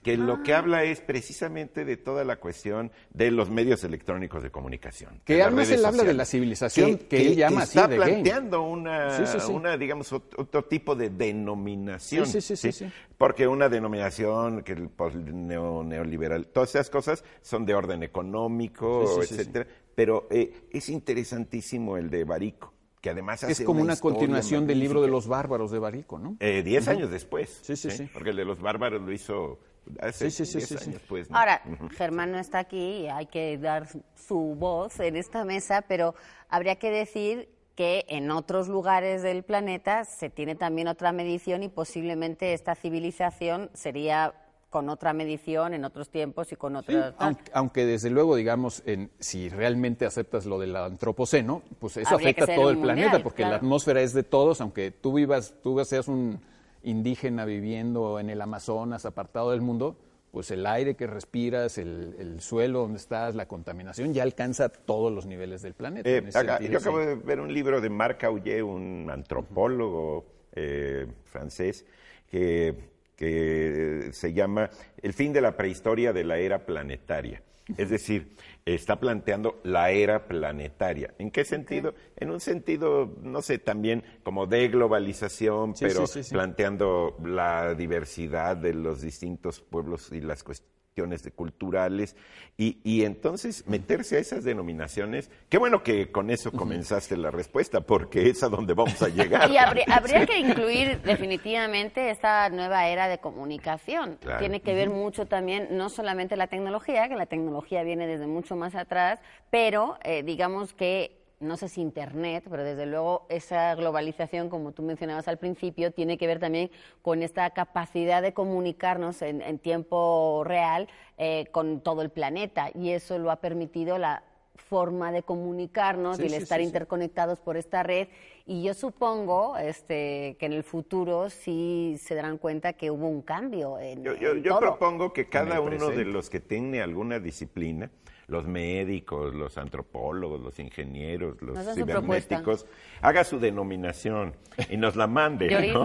[0.02, 0.58] que lo que ah.
[0.58, 5.20] habla es precisamente de toda la cuestión de los medios electrónicos de comunicación.
[5.24, 10.12] Que además él habla de la civilización que, él llama está planteando Una, una, digamos,
[10.12, 12.26] otro tipo de denominación.
[12.26, 12.86] Sí, sí, sí.
[13.16, 14.90] Porque una denominación que el
[15.32, 19.66] neoliberal, todas esas cosas son de orden económico, etcétera.
[19.94, 25.02] Pero eh, es interesantísimo el de Barico que además Es como una, continuación del libro
[25.02, 26.36] de los bárbaros de Barico, ¿no?
[26.38, 27.58] Eh, diez años después.
[27.62, 28.08] Sí, sí, sí.
[28.12, 29.58] Porque el de los bárbaros lo hizo
[30.00, 31.28] hace sí, sí, años después.
[31.30, 31.62] Ahora,
[31.96, 36.14] Germán no está aquí y hay que dar su voz en esta mesa, pero
[36.48, 41.68] habría que decir que en otros lugares del planeta se tiene también otra medición y
[41.68, 44.34] posiblemente esta civilización sería
[44.72, 47.14] con otra medición en otros tiempos y con otras...
[47.52, 52.54] aunque, desde luego, digamos, en, si realmente aceptas lo del antropoceno, pues eso afecta a
[52.54, 56.40] todo el planeta, porque la atmósfera es de todos, aunque tú vivas, tú seas un
[56.82, 59.96] indígena viviendo en el Amazonas, apartado del mundo,
[60.30, 65.26] pues el aire que respiras, el, suelo donde estás, la contaminación, ya alcanza todos los
[65.26, 66.08] niveles del planeta.
[66.08, 66.24] Eh,
[66.70, 71.84] yo acabo de ver un libro de Marc Aullier, un antropólogo eh, francés,
[72.30, 72.92] que
[73.22, 74.68] que se llama
[75.00, 77.40] El fin de la prehistoria de la era planetaria.
[77.76, 81.14] Es decir, está planteando la era planetaria.
[81.18, 81.94] ¿En qué sentido?
[82.16, 89.00] En un sentido, no sé, también como de globalización, pero planteando la diversidad de los
[89.02, 92.16] distintos pueblos y las cuestiones de culturales
[92.58, 95.30] y, y, entonces meterse a esas denominaciones.
[95.48, 99.50] Qué bueno que con eso comenzaste la respuesta, porque es a donde vamos a llegar.
[99.50, 104.18] y habría, habría que incluir definitivamente esta nueva era de comunicación.
[104.20, 104.38] Claro.
[104.38, 108.54] Tiene que ver mucho también, no solamente la tecnología, que la tecnología viene desde mucho
[108.54, 109.18] más atrás,
[109.50, 114.82] pero eh, digamos que no sé si Internet, pero desde luego esa globalización, como tú
[114.82, 116.70] mencionabas al principio, tiene que ver también
[117.02, 122.70] con esta capacidad de comunicarnos en, en tiempo real eh, con todo el planeta.
[122.74, 124.22] Y eso lo ha permitido la
[124.54, 126.68] forma de comunicarnos Sí, y el sí, estar sí, sí.
[126.68, 128.08] interconectados por esta red.
[128.46, 133.22] Y yo supongo este, que en el futuro sí se darán cuenta que hubo un
[133.22, 134.60] cambio en, Yo, yo- en yo todo.
[134.60, 137.90] propongo que cada uno de los que tiene alguna disciplina,
[138.26, 142.66] los médicos, los antropólogos, los ingenieros, los cibernéticos,
[143.00, 144.34] haga su denominación
[144.70, 145.84] y nos la mande, De ¿no?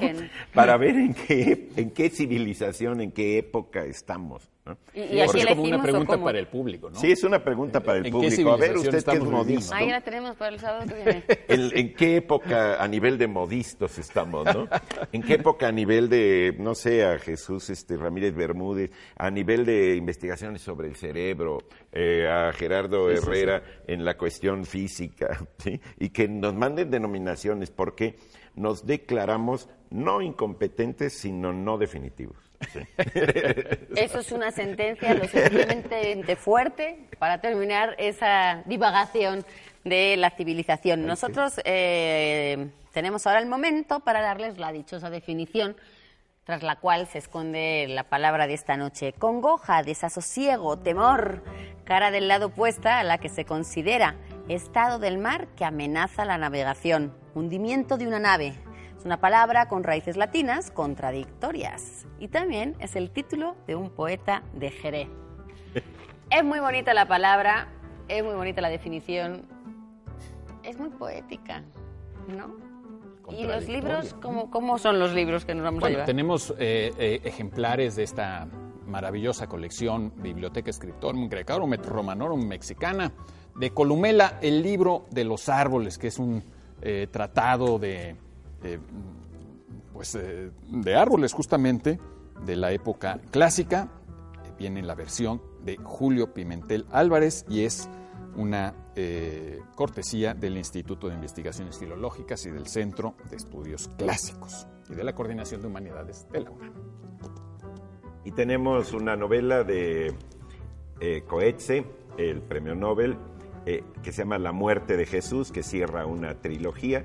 [0.54, 4.50] Para ver en qué, en qué civilización, en qué época estamos.
[4.68, 4.78] ¿No?
[4.94, 6.26] Y, y es como una elegimos, ¿o pregunta cómo?
[6.26, 7.00] para el público, ¿no?
[7.00, 8.52] Sí, es una pregunta para el ¿En qué público.
[8.52, 9.76] A ver, usted que es modisto.
[9.76, 11.24] Ahí la tenemos para el sábado que viene.
[11.48, 14.68] ¿En, en qué época a nivel de modistos estamos, no?
[15.12, 19.66] ¿En qué época a nivel de, no sé, a Jesús este, Ramírez Bermúdez, a nivel
[19.66, 21.60] de investigaciones sobre el cerebro,
[21.92, 25.80] eh, a Gerardo Herrera en la cuestión física, ¿sí?
[26.00, 28.16] Y que nos manden denominaciones porque
[28.56, 32.47] nos declaramos no incompetentes, sino no definitivos.
[32.74, 32.80] ¿Sí?
[33.96, 39.46] Eso es una sentencia lo suficientemente fuerte para terminar esa divagación
[39.84, 41.06] de la civilización.
[41.06, 45.76] Nosotros eh, tenemos ahora el momento para darles la dichosa definición
[46.48, 49.12] tras la cual se esconde la palabra de esta noche.
[49.12, 51.44] Congoja, desasosiego, temor,
[51.84, 54.16] cara del lado opuesta a la que se considera
[54.48, 58.54] estado del mar que amenaza la navegación, hundimiento de una nave.
[59.08, 64.70] Una palabra con raíces latinas contradictorias y también es el título de un poeta de
[64.70, 65.08] Jerez.
[66.30, 67.70] Es muy bonita la palabra,
[68.10, 69.46] es muy bonita la definición,
[70.62, 71.64] es muy poética,
[72.28, 72.58] ¿no?
[73.34, 74.14] ¿Y los libros?
[74.22, 76.06] ¿Cómo, cómo son los libros que nos vamos a Bueno, llevar?
[76.06, 78.46] tenemos eh, eh, ejemplares de esta
[78.88, 83.14] maravillosa colección Biblioteca Scriptorum Grecarum et Romanorum Mexicana
[83.56, 86.44] de Columela, el libro de los árboles, que es un
[86.82, 88.27] eh, tratado de,
[88.64, 88.80] eh,
[89.98, 92.00] pues, eh, de árboles justamente
[92.46, 93.90] de la época clásica.
[94.60, 97.90] Viene en la versión de Julio Pimentel Álvarez y es
[98.36, 104.94] una eh, cortesía del Instituto de Investigaciones Filológicas y del Centro de Estudios Clásicos y
[104.94, 106.74] de la Coordinación de Humanidades de la UNAM.
[108.24, 110.14] Y tenemos una novela de
[111.00, 111.86] eh, Coetze,
[112.20, 113.18] el premio Nobel,
[113.66, 117.04] que se llama La muerte de Jesús, que cierra una trilogía.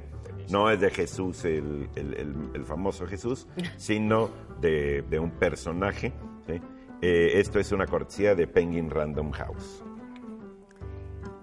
[0.51, 6.13] No es de Jesús, el, el- el- el famoso Jesús, sino de, de un personaje.
[6.47, 6.61] ¿sí?
[7.01, 9.83] Eh, esto es una cortesía de Penguin Random House.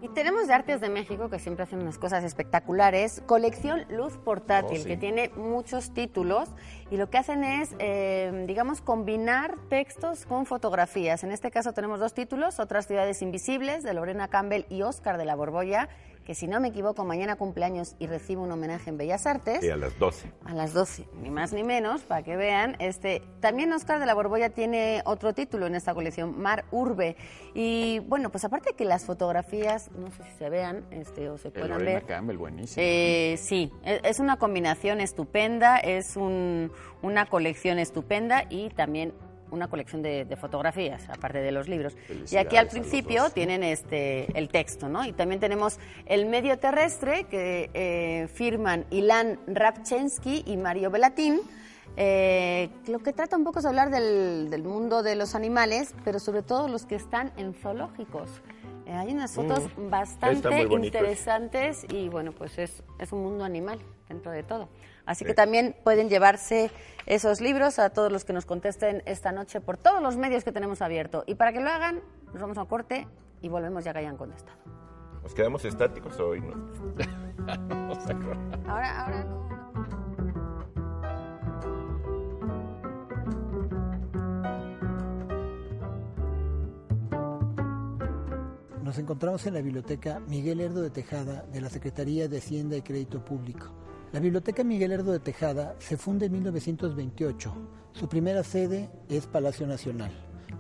[0.02, 4.78] Y tenemos de Artes de México, que siempre hacen unas cosas espectaculares, colección Luz Portátil,
[4.80, 4.88] Oh, sí.
[4.88, 6.48] que tiene muchos títulos
[6.90, 11.26] y lo que hacen es, eh, digamos, combinar textos con fotografías.
[11.26, 15.26] En este caso tenemos dos títulos, Otras ciudades invisibles, de Lorena Campbell y Oscar de
[15.26, 15.90] la Borbolla,
[16.30, 19.64] que si no me equivoco, mañana cumpleaños y recibe un homenaje en Bellas Artes.
[19.64, 20.32] Y a las 12.
[20.46, 22.76] A las 12, ni más ni menos, para que vean.
[22.78, 27.18] Este, también Oscar de la Borbolla tiene otro título en esta colección, Mar Urbe.
[27.56, 31.50] Y bueno, pues aparte que las fotografías, no sé si se vean este, o se
[31.50, 32.06] puedan ver.
[32.06, 32.86] Campbell, buenísimo.
[32.86, 39.16] Eh, sí, e- es una combinación estupenda, es un- una colección estupenda y también
[39.52, 41.96] una colección de, de fotografías, aparte de los libros.
[42.32, 45.06] Y aquí al principio tienen este el texto, ¿no?
[45.06, 51.42] Y también tenemos El medio terrestre que eh, firman Ilan Rapchensky y Mario Belatín.
[51.98, 56.20] eh, lo que trata un poco es hablar del, del mundo de los animales, pero
[56.20, 58.30] sobre todo los que están en zoológicos.
[58.86, 63.80] Eh, hay unas fotos Están bastante interesantes y bueno, pues es, es un mundo animal
[64.08, 64.70] dentro de todo.
[65.10, 66.70] Así que también pueden llevarse
[67.08, 70.52] esos libros a todos los que nos contesten esta noche por todos los medios que
[70.52, 71.24] tenemos abierto.
[71.26, 72.00] Y para que lo hagan,
[72.32, 73.08] nos vamos a corte
[73.42, 74.56] y volvemos ya que hayan contestado.
[75.24, 76.42] ¿Nos quedamos estáticos hoy?
[76.42, 76.54] ¿no?
[78.68, 79.50] Ahora, ahora no.
[88.84, 92.84] Nos encontramos en la biblioteca Miguel Herdo de Tejada de la Secretaría de Hacienda y
[92.84, 93.89] Crédito Público.
[94.12, 97.54] La biblioteca Miguel Herdo de Tejada se funda en 1928.
[97.92, 100.12] Su primera sede es Palacio Nacional.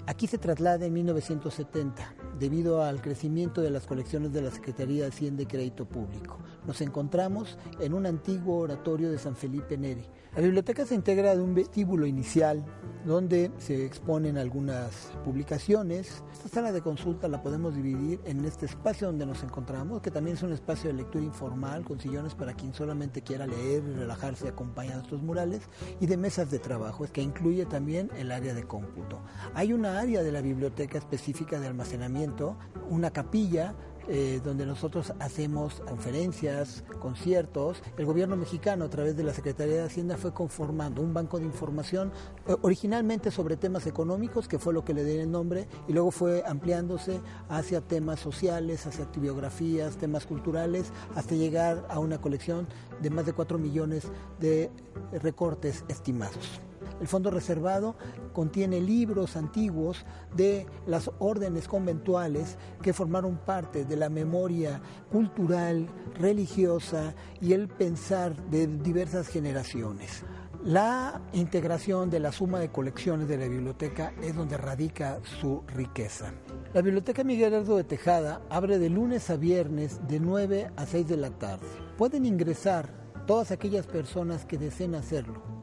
[0.05, 2.13] Aquí se traslada en 1970.
[2.39, 6.37] debido al crecimiento de las colecciones de la Secretaría de Hacienda y Crédito Público.
[6.69, 10.05] Nos encontramos en un antiguo oratorio de San Felipe Neri.
[10.35, 12.63] La biblioteca se integra de un vestíbulo inicial
[13.03, 16.23] donde se exponen algunas publicaciones.
[16.31, 20.37] Esta sala de consulta la podemos dividir en este espacio donde nos encontramos, que también
[20.37, 24.47] es un espacio de lectura informal con sillones para quien solamente quiera leer y relajarse
[24.47, 25.63] acompañado de estos murales
[25.99, 29.21] y de mesas de trabajo, que incluye también el área de cómputo.
[29.55, 32.57] Hay una área de la biblioteca específica de almacenamiento,
[32.91, 33.73] una capilla
[34.11, 37.83] eh, donde nosotros hacemos conferencias, conciertos.
[37.95, 41.45] El gobierno mexicano, a través de la Secretaría de Hacienda, fue conformando un banco de
[41.45, 42.11] información
[42.47, 46.09] eh, originalmente sobre temas económicos, que fue lo que le dio el nombre, y luego
[46.09, 52.67] fue ampliándose hacia temas sociales, hacia biografías, temas culturales, hasta llegar a una colección
[53.01, 54.07] de más de 4 millones
[54.39, 54.71] de
[55.11, 56.61] recortes estimados.
[56.99, 57.95] El fondo reservado
[58.33, 64.81] contiene libros antiguos de las órdenes conventuales que formaron parte de la memoria
[65.11, 70.23] cultural, religiosa y el pensar de diversas generaciones.
[70.63, 76.33] La integración de la suma de colecciones de la biblioteca es donde radica su riqueza.
[76.73, 81.07] La Biblioteca Miguel Herdo de Tejada abre de lunes a viernes de 9 a 6
[81.07, 81.65] de la tarde.
[81.97, 82.93] Pueden ingresar
[83.25, 85.58] todas aquellas personas que deseen hacerlo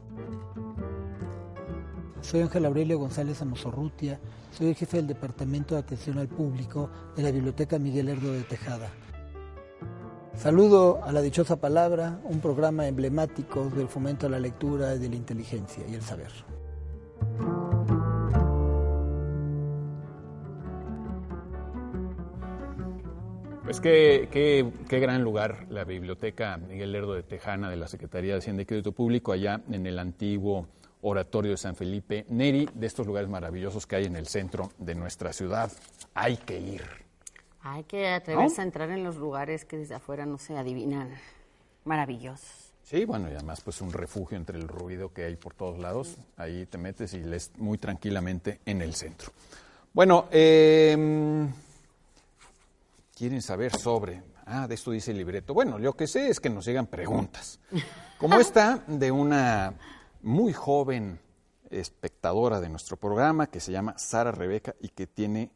[2.27, 4.19] soy Ángel Aurelio González Amosorrutia,
[4.51, 8.41] soy el jefe del Departamento de Atención al Público de la Biblioteca Miguel Herdo de
[8.41, 8.89] Tejada.
[10.35, 15.07] Saludo a la dichosa palabra, un programa emblemático del fomento a la lectura y de
[15.07, 16.31] la inteligencia y el saber.
[23.63, 28.33] Pues qué, qué, qué, gran lugar la Biblioteca Miguel Lerdo de Tejana de la Secretaría
[28.33, 30.67] de Hacienda y Crédito Público, allá en el antiguo
[31.01, 34.95] Oratorio de San Felipe Neri, de estos lugares maravillosos que hay en el centro de
[34.95, 35.71] nuestra ciudad.
[36.13, 36.83] Hay que ir.
[37.61, 41.13] Hay que atreverse a entrar en los lugares que desde afuera no se adivinan.
[41.83, 42.73] Maravillosos.
[42.83, 46.15] Sí, bueno, y además pues un refugio entre el ruido que hay por todos lados.
[46.37, 49.31] Ahí te metes y lees muy tranquilamente en el centro.
[49.91, 51.51] Bueno, em,
[53.13, 54.23] quieren saber sobre...
[54.45, 55.53] Ah, de esto dice el libreto.
[55.53, 57.59] Bueno, lo que sé es que nos llegan preguntas.
[58.17, 59.73] Como esta de una
[60.21, 61.19] muy joven
[61.69, 65.51] espectadora de nuestro programa que se llama Sara Rebeca y que tiene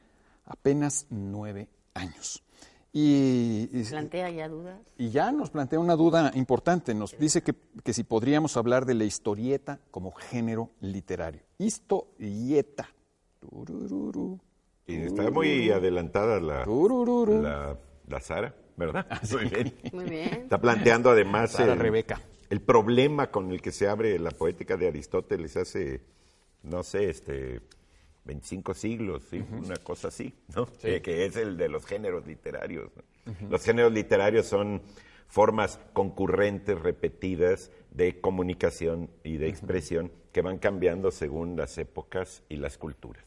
[0.46, 2.44] apenas nueve años.
[2.94, 4.78] Y, ¿Plantea ya dudas?
[4.98, 6.94] Y ya nos plantea una duda importante.
[6.94, 11.42] Nos dice que, que si podríamos hablar de la historieta como género literario.
[11.58, 12.90] Historieta.
[14.88, 19.08] Y está muy adelantada la, la, la, Sara, ¿verdad?
[19.10, 19.74] Ah, muy bien.
[19.94, 20.34] Muy bien.
[20.42, 21.52] Está planteando además...
[21.52, 22.20] Sara Rebeca
[22.52, 26.02] el problema con el que se abre la poética de Aristóteles hace,
[26.64, 27.62] no sé, este,
[28.26, 30.68] 25 siglos, una cosa así, ¿no?
[30.82, 32.92] Que, es el de los géneros literarios.
[33.50, 34.82] Los géneros literarios son
[35.28, 42.58] formas concurrentes, repetidas de comunicación y de expresión que van cambiando según las épocas y
[42.58, 43.24] las culturas.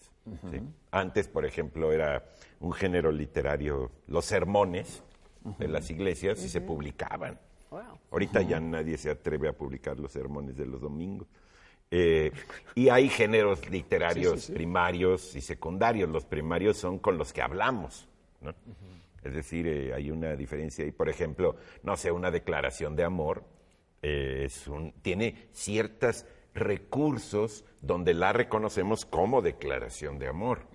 [0.91, 5.03] Antes, por ejemplo, era un género literario los sermones
[5.59, 7.39] de las iglesias y se publicaban.
[8.11, 11.29] Ahorita ya nadie se atreve a publicar los sermones de los domingos.
[11.91, 12.33] Eh,
[12.75, 16.09] y hay géneros literarios primarios y secundarios.
[16.09, 18.09] Los primarios son con los que hablamos.
[19.23, 20.93] Es decir, eh, hay una diferencia ahí.
[20.93, 23.45] Por ejemplo, no sé, una declaración de amor
[24.03, 30.67] eh, es un, tiene ciertos recursos donde la reconocemos como declaración de amor.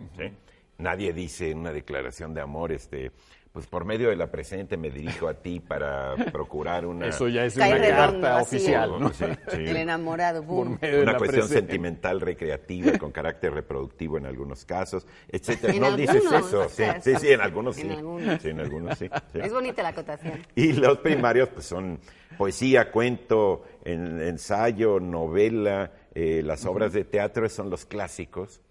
[0.80, 3.12] Nadie dice en una declaración de amor, este,
[3.52, 7.08] pues por medio de la presente me dirijo a ti para procurar una...
[7.08, 9.12] Eso ya es una carta oficial, ¿no?
[9.52, 10.78] El enamorado, boom.
[10.82, 15.74] Una cuestión sentimental, recreativa, con carácter reproductivo en algunos casos, etcétera.
[15.80, 16.68] No dices eso.
[16.70, 16.84] sí,
[17.20, 17.84] sí, en algunos sí.
[17.84, 18.98] En algunos.
[18.98, 20.46] sí, Es bonita la acotación.
[20.56, 22.00] Y los primarios pues son
[22.38, 28.62] poesía, cuento, ensayo, novela, eh, las obras de teatro son los clásicos,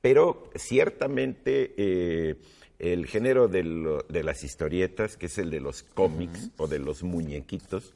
[0.00, 1.74] pero ciertamente...
[1.76, 2.36] Eh,
[2.80, 3.62] el género de,
[4.22, 7.94] las historietas, que es el de los cómics o de los muñequitos,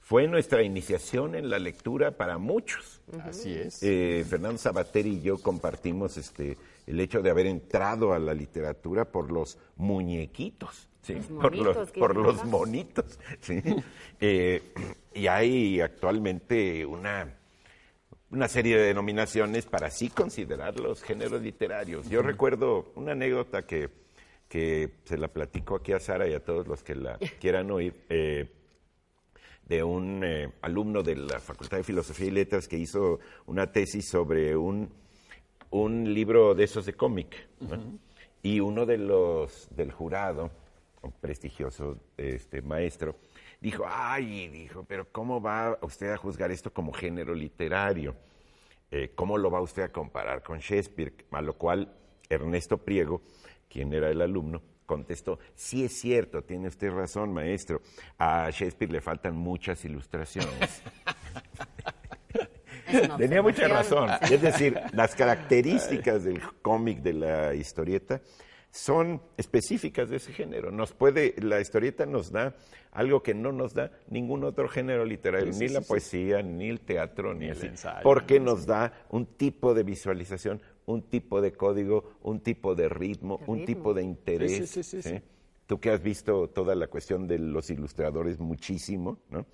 [0.00, 3.00] fue nuestra iniciación en la lectura para muchos.
[3.22, 3.82] Así es.
[3.82, 9.04] Eh, Fernando Sabater y yo compartimos este, el hecho de haber entrado a la literatura
[9.04, 10.88] por los muñequitos.
[11.00, 11.14] ¿sí?
[11.14, 13.18] por los, por los monitos.
[13.40, 13.62] ¿sí?
[14.20, 14.62] Eh,
[15.14, 17.32] y hay actualmente una,
[18.30, 22.10] una serie de denominaciones para así considerar los géneros literarios.
[22.10, 24.03] Yo recuerdo una anécdota que
[24.54, 27.92] que se la platico aquí a Sara y a todos los que la quieran oír,
[28.08, 28.48] eh,
[29.66, 34.06] de un eh, alumno de la Facultad de Filosofía y Letras que hizo una tesis
[34.06, 34.92] sobre un,
[35.70, 37.48] un libro de esos de cómic.
[38.44, 40.52] Y uno de los del jurado,
[41.02, 43.16] un prestigioso este, maestro,
[43.60, 48.14] dijo, ay, dijo, pero ¿cómo va usted a juzgar esto como género literario?
[48.92, 51.12] Eh, ¿Cómo lo va usted a comparar con Shakespeare?
[51.32, 51.92] A lo cual
[52.28, 53.22] Ernesto Priego,
[53.68, 57.80] quien era el alumno, contestó, sí es cierto, tiene usted razón, maestro,
[58.18, 60.82] a Shakespeare le faltan muchas ilustraciones.
[63.18, 64.10] Tenía mucha razón.
[64.30, 68.20] Es decir, las características del cómic de la historieta
[68.70, 70.70] son específicas de ese género.
[70.70, 72.56] Nos puede, la historieta nos da
[72.90, 77.34] algo que no nos da ningún otro género literario, ni la poesía, ni el teatro,
[77.34, 77.70] ni, así,
[78.02, 83.40] porque nos da un tipo de visualización, un tipo de código, un tipo de ritmo,
[83.46, 84.70] un tipo de interés.
[84.70, 85.20] ¿sí?
[85.66, 89.46] Tú que has visto toda la cuestión de los ilustradores muchísimo, ¿no?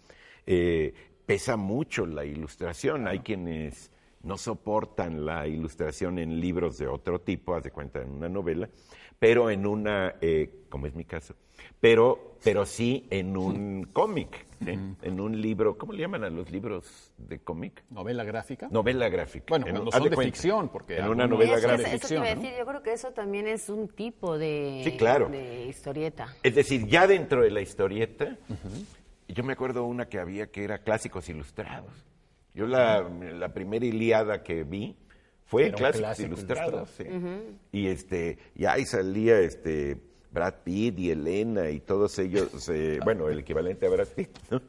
[0.47, 0.93] Eh,
[1.24, 3.07] pesa mucho la ilustración.
[3.07, 3.91] Hay quienes
[4.22, 8.68] no soportan la ilustración en libros de otro tipo, haz de cuenta en una novela,
[9.18, 11.35] pero en una, eh, como es mi caso,
[11.81, 14.79] pero, pero sí en un cómic, ¿eh?
[15.03, 17.83] en un libro, ¿cómo le llaman a los libros de cómic?
[17.91, 18.69] ¿Novela gráfica?
[18.71, 19.47] Novela gráfica.
[19.49, 21.93] Bueno, en, cuando son de ficción, porque en una novela eso, gráfica.
[21.93, 25.29] Eso, eso decir, yo creo que eso también es un tipo de, Sí, claro.
[25.29, 26.35] de historieta.
[26.43, 28.37] Es decir, ya dentro de la historieta,
[29.29, 31.93] yo me acuerdo una que había que era clásicos ilustrados.
[32.53, 34.97] Yo la, la primera Iliada que vi
[35.45, 36.91] fue clásicos clásico ilustrados.
[36.91, 37.05] sí.
[37.73, 39.97] Y este, y ahí salía este
[40.33, 44.61] Brad Pitt y Elena y todos ellos, eh, bueno, el equivalente a Brad Pitt, ¿no?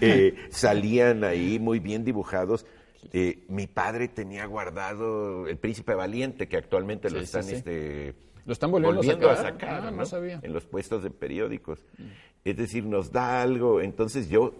[0.00, 2.66] Eh, salían ahí muy bien dibujados.
[3.12, 7.54] Eh, mi padre tenía guardado El Príncipe Valiente, que actualmente lo Sí, están sí.
[7.54, 8.14] este,
[8.44, 9.52] ¿Lo están volviendo a a sacar?
[9.52, 10.06] sacar, Ah, no ¿no?
[10.06, 10.40] sabía.
[10.42, 11.84] en los puestos de periódicos.
[12.44, 13.80] Es decir, nos da algo.
[13.80, 14.54] Entonces yo,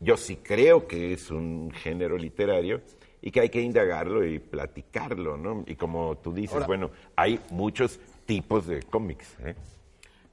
[0.00, 2.80] yo sí creo que es un género literario
[3.22, 5.64] y que hay que indagarlo y platicarlo, ¿no?
[5.66, 9.36] Y como tú dices, Ahora- bueno, hay muchos tipos de cómics.
[9.44, 9.54] ¿eh?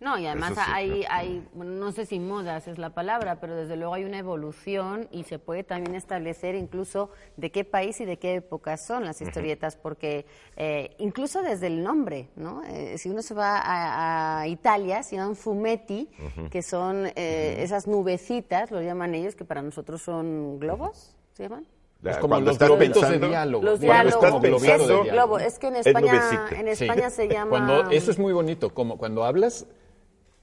[0.01, 1.05] No, y además sí, hay, ¿no?
[1.09, 5.07] hay, bueno, no sé si modas es la palabra, pero desde luego hay una evolución
[5.11, 9.21] y se puede también establecer incluso de qué país y de qué época son las
[9.21, 10.25] historietas, porque
[10.57, 12.63] eh, incluso desde el nombre, ¿no?
[12.63, 16.09] Eh, si uno se va a, a Italia, se llaman fumetti,
[16.49, 21.67] que son eh, esas nubecitas, lo llaman ellos, que para nosotros son globos, ¿se llaman?
[22.01, 23.63] La- Es como cuando los estás globitos de pensando- diálogo.
[23.63, 24.25] Los Cuando diálogos.
[24.25, 26.85] estás pensando- es globo, es que en es España, en Sí.
[26.85, 27.49] España se llama...
[27.51, 29.67] Cuando, eso es muy bonito, como cuando hablas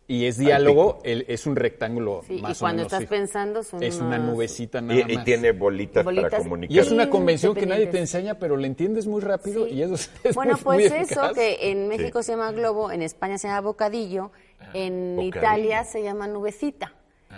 [0.08, 3.10] y es diálogo, el- es un rectángulo Sí, más y cuando o menos estás fijo.
[3.10, 5.24] pensando son Es una unas- nubecita nada Y, y más.
[5.24, 6.30] tiene bolitas, Bolitas.
[6.30, 6.74] para comunicar.
[6.76, 9.74] Y es una Sí, convención que nadie te enseña, pero la entiendes muy rápido Sí.
[9.74, 9.94] y eso
[10.24, 13.46] es, Bueno, muy- pues muy eso, que en México se llama globo, en España se
[13.48, 14.32] llama bocadillo,
[14.74, 15.38] en bocadillo.
[15.38, 16.94] Italia se llama nubecita.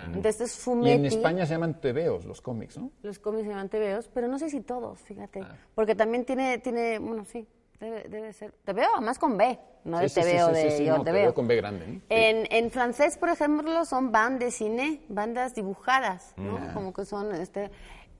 [0.07, 0.91] Entonces es Y fumetti.
[0.93, 2.89] en España se llaman tebeos los cómics, ¿no?
[3.03, 5.41] Los cómics se llaman tebeos, pero no sé si todos, fíjate.
[5.41, 5.57] Ah.
[5.75, 7.45] Porque también tiene, tiene bueno, sí,
[7.81, 8.53] debe, debe ser.
[8.63, 11.03] Tebeo, además con B, no Sí, de sí, tebeo sí, de sí, sí, yo no,
[11.03, 11.33] te tebeo veo.
[11.33, 12.01] con B grande.
[12.09, 16.57] En, en francés, por ejemplo, son bandes de cine, bandas dibujadas, ¿no?
[16.59, 16.73] Mm.
[16.73, 17.69] Como que son, este...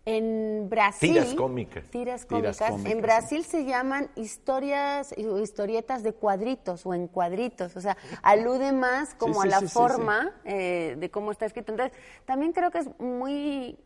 [0.03, 1.14] En Brasil...
[1.14, 1.84] Tiras cómicas.
[1.91, 2.86] Tiras Tiras cómicas.
[2.91, 3.01] En sí.
[3.01, 7.76] Brasil se llaman historias o historietas de cuadritos o en cuadritos.
[7.78, 11.45] O sea, alude más como sí, a la sí, sí, forma eh, de cómo está
[11.45, 11.72] escrito.
[11.72, 11.95] Entonces,
[12.26, 13.78] también creo que es muy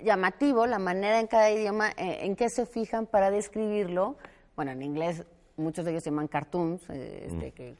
[0.00, 4.16] llamativo la manera en cada idioma eh, en que se fijan para describirlo.
[4.56, 5.24] Bueno, en inglés
[5.56, 7.74] muchos de ellos se llaman cartoons, eh, este, que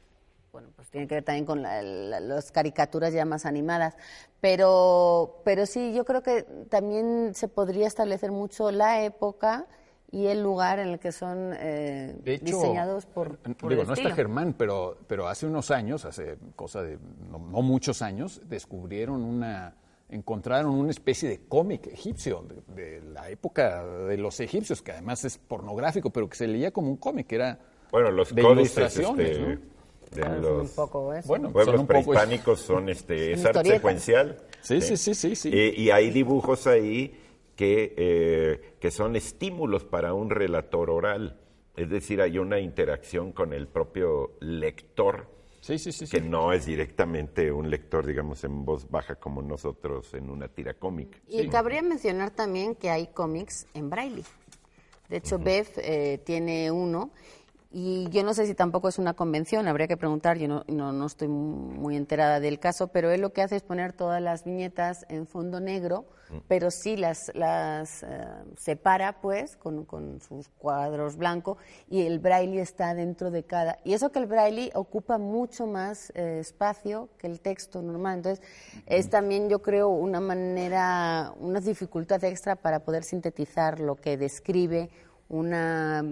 [0.51, 3.97] bueno, pues tiene que ver también con la- la- las caricaturas ya más animadas.
[4.39, 9.65] Pero, pero sí, yo creo que también se podría establecer mucho la época
[10.11, 13.87] y el lugar en el que son eh, De hecho, diseñados por, por digo, el
[13.89, 14.11] no está.
[14.11, 16.99] Germán, pero, pero hace unos años, hace cosa de
[17.29, 19.73] no, no muchos años, descubrieron una,
[20.09, 25.25] encontraron una especie de cómic egipcio de, de la época de los egipcios, que además
[25.25, 27.59] es pornográfico, pero que se leía como un cómic, que era
[27.91, 29.75] Bueno, los de códices ilustraciones, este, ¿no?
[30.11, 31.27] de son los un poco eso.
[31.27, 34.37] Bueno, son pueblos un poco- prehispánicos son este, es arte secuencial.
[34.61, 35.49] Sí, sí, sí, sí, sí.
[35.51, 37.19] Eh, y hay dibujos ahí
[37.55, 41.39] que, eh, que son estímulos para un relator oral.
[41.75, 45.27] Es decir, hay una interacción con el propio lector,
[45.65, 46.05] Sí, sí, sí.
[46.05, 46.29] que sí.
[46.29, 51.17] no es directamente un lector, digamos, en voz baja como nosotros en una tira cómica.
[51.27, 54.23] Y cabría mencionar también que hay cómics en braille.
[55.09, 57.09] De hecho, Bev eh, tiene uno
[57.77, 60.93] y yo no sé si tampoco es una convención, habría que preguntar, yo no, no,
[60.93, 64.45] no estoy muy enterada del caso, pero él lo que hace es poner todas las
[64.45, 66.05] viñetas en fondo negro,
[66.47, 71.57] pero sí las, las eh, separa pues con, con sus cuadros blancos
[71.89, 73.77] y el braille está dentro de cada.
[73.83, 78.45] Y eso que el braille ocupa mucho más eh, espacio que el texto normal, entonces
[78.85, 84.89] es también yo creo una manera, una dificultad extra para poder sintetizar lo que describe
[85.27, 86.03] una,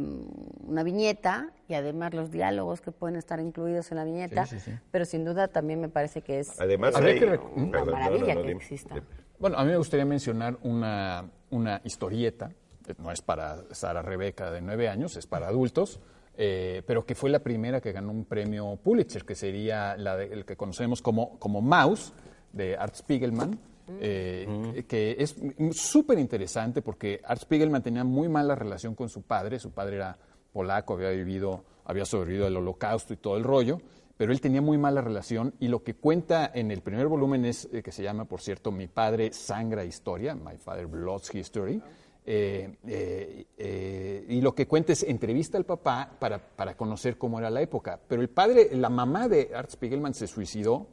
[0.65, 4.71] una viñeta y además los diálogos que pueden estar incluidos en la viñeta, Sí, sí,
[4.71, 4.77] sí.
[4.91, 7.91] pero sin duda también me parece que es Además, Habría hay- que rec- una Perdón,
[7.93, 8.51] maravilla no, no, que dime.
[8.61, 8.95] exista.
[9.39, 12.51] Bueno, a mí me gustaría mencionar una, una historieta,
[12.97, 15.99] no es para Sara Rebeca de nueve años, es para adultos,
[16.35, 20.33] eh, pero que fue la primera que ganó un premio Pulitzer, que sería la de-
[20.33, 22.13] el que conocemos como, como Mouse,
[22.51, 23.59] de Art Spiegelman,
[23.99, 25.35] eh, que es
[25.71, 30.17] súper interesante porque Art Spiegelman tenía muy mala relación con su padre, su padre era
[30.51, 33.81] polaco, había vivido, había sobrevivido al holocausto y todo el rollo,
[34.17, 37.67] pero él tenía muy mala relación y lo que cuenta en el primer volumen es,
[37.73, 41.81] eh, que se llama, por cierto, Mi padre sangra historia, My Father Blood's History,
[42.25, 47.37] eh, eh, eh, y lo que cuenta es entrevista al papá para, para conocer cómo
[47.37, 50.87] era la época, pero el padre, la mamá de Art Spiegelman se suicidó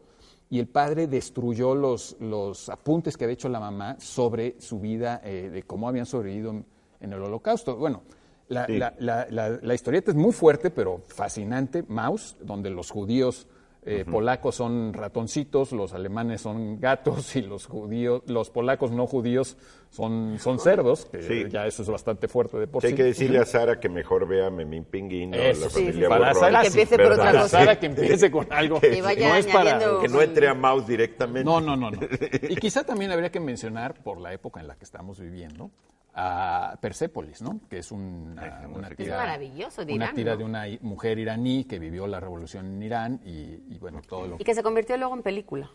[0.50, 5.20] y el padre destruyó los, los apuntes que había hecho la mamá sobre su vida,
[5.24, 6.66] eh, de cómo habían sobrevivido en,
[7.00, 7.76] en el holocausto.
[7.76, 8.02] Bueno,
[8.48, 8.76] la, Sí.
[8.78, 13.46] la- la- la- la historieta es muy fuerte, pero fascinante, Maus, donde los judíos
[13.86, 19.56] eh, polacos son ratoncitos, los alemanes son gatos y los judíos, los polacos no judíos
[19.88, 21.44] son, son cerdos, que Sí.
[21.48, 22.92] ya eso es bastante fuerte de por Sí, sí.
[22.92, 26.08] hay que decirle a Sara que mejor vea Memín Pinguín o Eso la sí, familia
[26.10, 26.40] para Borrón.
[26.40, 27.18] Sara Que sí, empiece por ¿verdad?
[27.18, 27.58] otra Para cosa.
[27.58, 28.80] Sara que empiece con algo.
[28.80, 31.44] Que vaya no es para, Que no entre a Maus directamente.
[31.44, 31.98] No, no, no, no.
[32.48, 35.70] Y quizá también habría que mencionar, por la época en la que estamos viviendo,
[36.14, 37.60] a Persépolis, ¿no?
[37.68, 40.38] Que es una, una Es tira, maravilloso, de una Irán, tira ¿no?
[40.38, 44.36] de una mujer iraní que vivió la revolución en Irán y, y, bueno, todo lo
[44.38, 45.70] Y que se convirtió luego en película.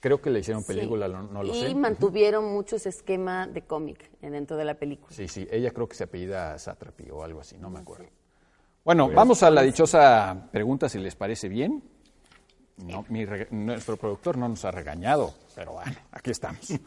[0.00, 0.68] Creo que le hicieron Sí.
[0.74, 1.74] película, no, no lo y sé.
[1.74, 5.14] mantuvieron mucho ese esquema de cómic dentro de la película.
[5.14, 8.06] Sí, sí, ella creo que se apellida Satrapi o algo así, no me acuerdo.
[8.82, 11.82] Bueno, vamos a la dichosa pregunta, si les parece bien.
[12.84, 16.72] No, mi nuestro productor no nos ha regañado, pero bueno, aquí estamos.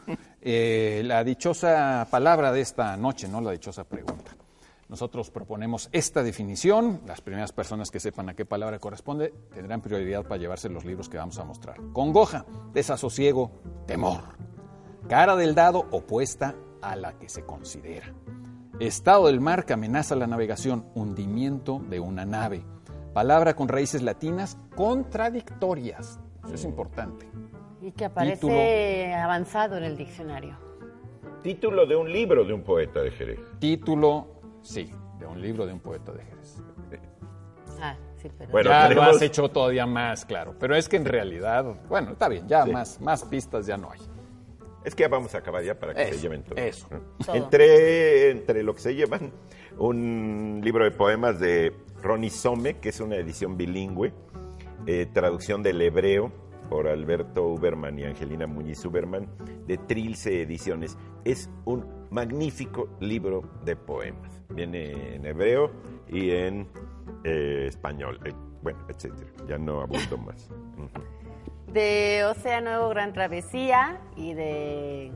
[0.46, 4.36] Eh, la dichosa palabra de esta noche, no la dichosa pregunta.
[4.90, 7.00] Nosotros proponemos esta definición.
[7.06, 11.08] Las primeras personas que sepan a qué palabra corresponde tendrán prioridad para llevarse los libros
[11.08, 11.78] que vamos a mostrar.
[11.94, 13.50] Congoja, desasosiego,
[13.86, 14.20] temor.
[15.08, 18.12] Cara del dado opuesta a la que se considera.
[18.80, 22.64] Estado del mar que amenaza la navegación, hundimiento de una nave.
[23.14, 26.18] Palabra con raíces latinas contradictorias.
[26.44, 27.26] Eso es importante.
[27.80, 28.60] Y que aparece Título.
[29.22, 30.56] avanzado en el diccionario.
[31.42, 33.38] Título de un libro de un poeta de Jerez.
[33.60, 34.26] Título,
[34.62, 36.62] sí, de un libro de un poeta de Jerez.
[37.80, 38.50] Ah, sí, pero...
[38.50, 42.12] Bueno, ya lo tenemos- has hecho todavía más claro, pero es que en realidad, bueno,
[42.12, 42.72] está bien, ya Sí.
[42.72, 44.00] más, más pistas ya no hay.
[44.84, 46.56] Es que ya vamos a acabar ya para que Eso, se lleven todo.
[46.58, 46.86] eso.
[47.24, 47.36] Todo.
[47.36, 49.32] Entre, entre lo que se llevan,
[49.78, 51.72] un libro de poemas de
[52.04, 54.12] Ronnie Some, que es una edición bilingüe,
[54.86, 56.30] eh, traducción del hebreo
[56.68, 59.26] por Alberto Uberman y Angelina Muñiz Uberman,
[59.66, 60.98] de Trilce Ediciones.
[61.24, 64.42] Es un magnífico libro de poemas.
[64.50, 65.70] Viene en hebreo
[66.06, 66.68] y en
[67.24, 68.32] eh, español, eh,
[68.62, 69.30] bueno, etcétera.
[69.48, 70.50] Ya no abundo más.
[71.72, 75.10] De Océano Gran Travesía y de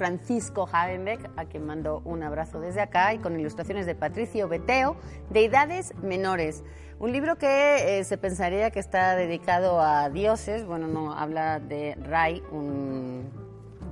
[0.00, 4.96] Francisco Hagenbeck, a quien mando un abrazo desde acá, y con ilustraciones de Patricio Beteo,
[5.28, 6.64] Deidades Menores.
[6.98, 11.96] Un libro que eh, se pensaría que está dedicado a dioses, bueno, no, habla de
[11.96, 13.28] Ray, un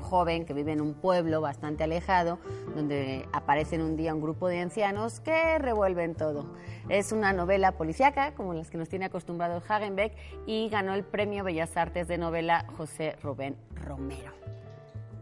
[0.01, 2.39] joven que vive en un pueblo bastante alejado,
[2.75, 6.47] donde aparecen un día un grupo de ancianos que revuelven todo.
[6.89, 10.15] Es una novela policíaca, como las que nos tiene acostumbrados Hagenbeck,
[10.47, 14.33] y ganó el premio Bellas Artes de novela José Rubén Romero.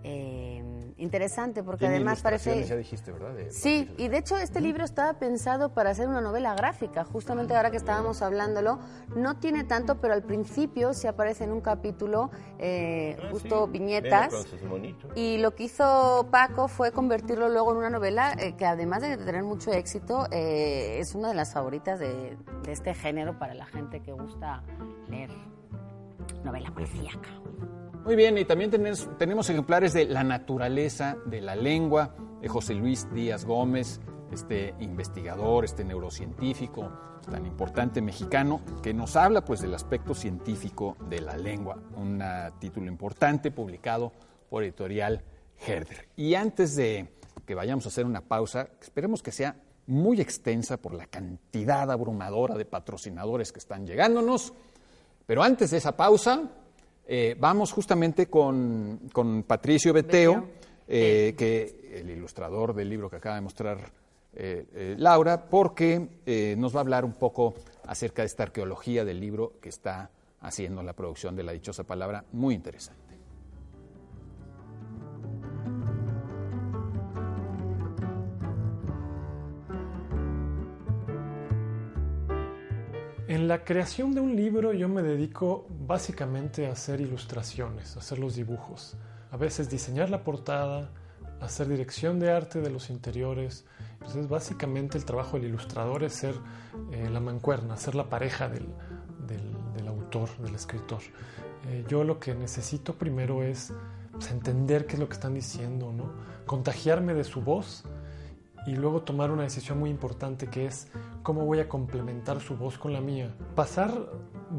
[0.05, 0.63] Eh,
[0.99, 2.65] interesante, porque además parece...
[2.65, 3.35] Ya dijiste, ¿verdad?
[3.35, 7.55] De- Sí, y de hecho este libro estaba pensado para hacer una novela gráfica, justamente
[7.55, 8.79] ahora que estábamos hablándolo,
[9.15, 14.33] no tiene tanto, pero al principio sí aparece en un capítulo eh, justo viñetas.
[15.15, 19.17] Y lo que hizo Paco fue convertirlo luego en una novela eh, que además de
[19.19, 23.67] tener mucho éxito, eh, es una de las favoritas de, de este género para la
[23.67, 24.63] gente que gusta
[25.09, 25.31] leer
[26.43, 27.29] novela policíaca.
[28.07, 33.13] Muy bien, y también tenemos, ejemplares de La naturaleza de la lengua de José Luis
[33.13, 34.01] Díaz Gómez,
[34.31, 41.21] este investigador, este neurocientífico tan importante mexicano, que nos habla pues del aspecto científico de
[41.21, 44.13] la lengua, un ah, título importante publicado
[44.49, 45.25] por editorial
[45.67, 46.07] Herder.
[46.15, 47.09] Y antes de
[47.45, 49.57] que vayamos a hacer una pausa, esperemos que sea
[49.89, 54.53] muy extensa por la cantidad abrumadora de patrocinadores que están llegándonos,
[55.27, 56.53] pero antes de esa pausa,
[57.07, 60.49] eh, vamos justamente con, con Patricio Beteo,
[60.89, 63.79] eh, que el ilustrador del libro que acaba de mostrar
[64.35, 67.55] eh, Laura, porque nos va a hablar un poco
[67.87, 72.25] acerca de esta arqueología del libro que está haciendo la producción de la dichosa palabra,
[72.33, 73.06] muy interesante.
[83.29, 88.21] En la creación de un libro yo me dedico básicamente a hacer ilustraciones, a hacer
[88.21, 88.97] los dibujos.
[89.33, 90.91] A veces diseñar la portada,
[91.41, 93.67] hacer dirección de arte de los interiores.
[93.95, 96.37] Entonces básicamente el trabajo del ilustrador es ser
[96.93, 98.69] eh, la mancuerna, ser la pareja del,
[99.27, 101.01] del, autor, del escritor.
[101.69, 103.73] Eh, yo lo que necesito primero es
[104.13, 106.13] pues, entender qué es lo que están diciendo, ¿no?
[106.47, 107.83] contagiarme de su voz
[108.67, 110.89] y luego tomar una decisión muy importante que es
[111.27, 113.35] cómo voy a complementar su voz con la mía.
[113.57, 113.91] Pasar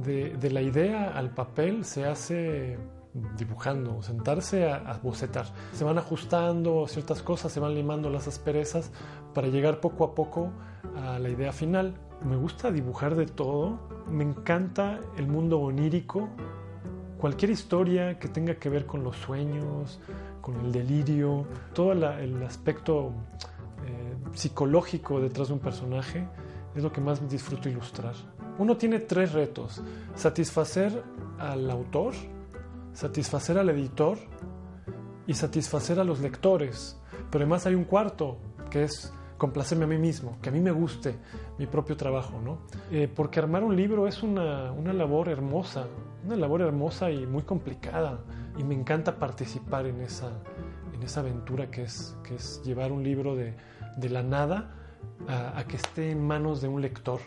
[0.04, 2.78] de, de la idea al papel se hace
[3.38, 5.46] dibujando, sentarse a, a, bocetar.
[5.72, 8.92] Se van ajustando ciertas cosas, se van limando las asperezas
[9.34, 10.52] para llegar poco a poco
[10.98, 11.94] a la idea final.
[12.22, 16.28] Me gusta dibujar de todo, me encanta el mundo onírico,
[17.18, 20.02] cualquier historia que tenga que ver con los sueños,
[20.42, 23.14] con el delirio, todo la, el aspecto
[23.86, 26.28] eh, psicológico detrás de un personaje
[26.78, 28.14] es lo que más disfruto ilustrar.
[28.58, 29.82] Uno tiene tres retos,
[30.16, 31.04] satisfacer
[31.40, 32.14] al autor,
[32.94, 34.18] satisfacer al editor
[35.26, 37.00] y satisfacer a los lectores.
[37.32, 38.38] Pero además hay un cuarto,
[38.70, 41.16] que es complacerme a mí mismo, que a mí me guste
[41.58, 42.60] mi propio trabajo, ¿no?
[42.92, 45.88] Eh, porque armar un libro es una, una, labor hermosa,
[46.26, 48.20] una labor hermosa y muy complicada,
[48.58, 50.32] y me encanta participar en esa,
[50.94, 53.56] en esa aventura que es, que es llevar un libro de,
[53.98, 54.74] de la nada
[55.28, 57.20] a, que esté en manos de un lector.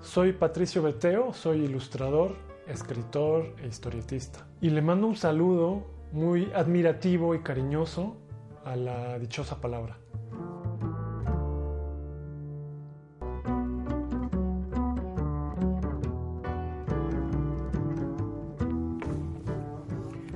[0.00, 4.46] Soy Patricio Beteo, soy ilustrador, escritor e historietista.
[4.60, 8.16] Y le mando un saludo muy admirativo y cariñoso
[8.64, 9.98] a la dichosa palabra.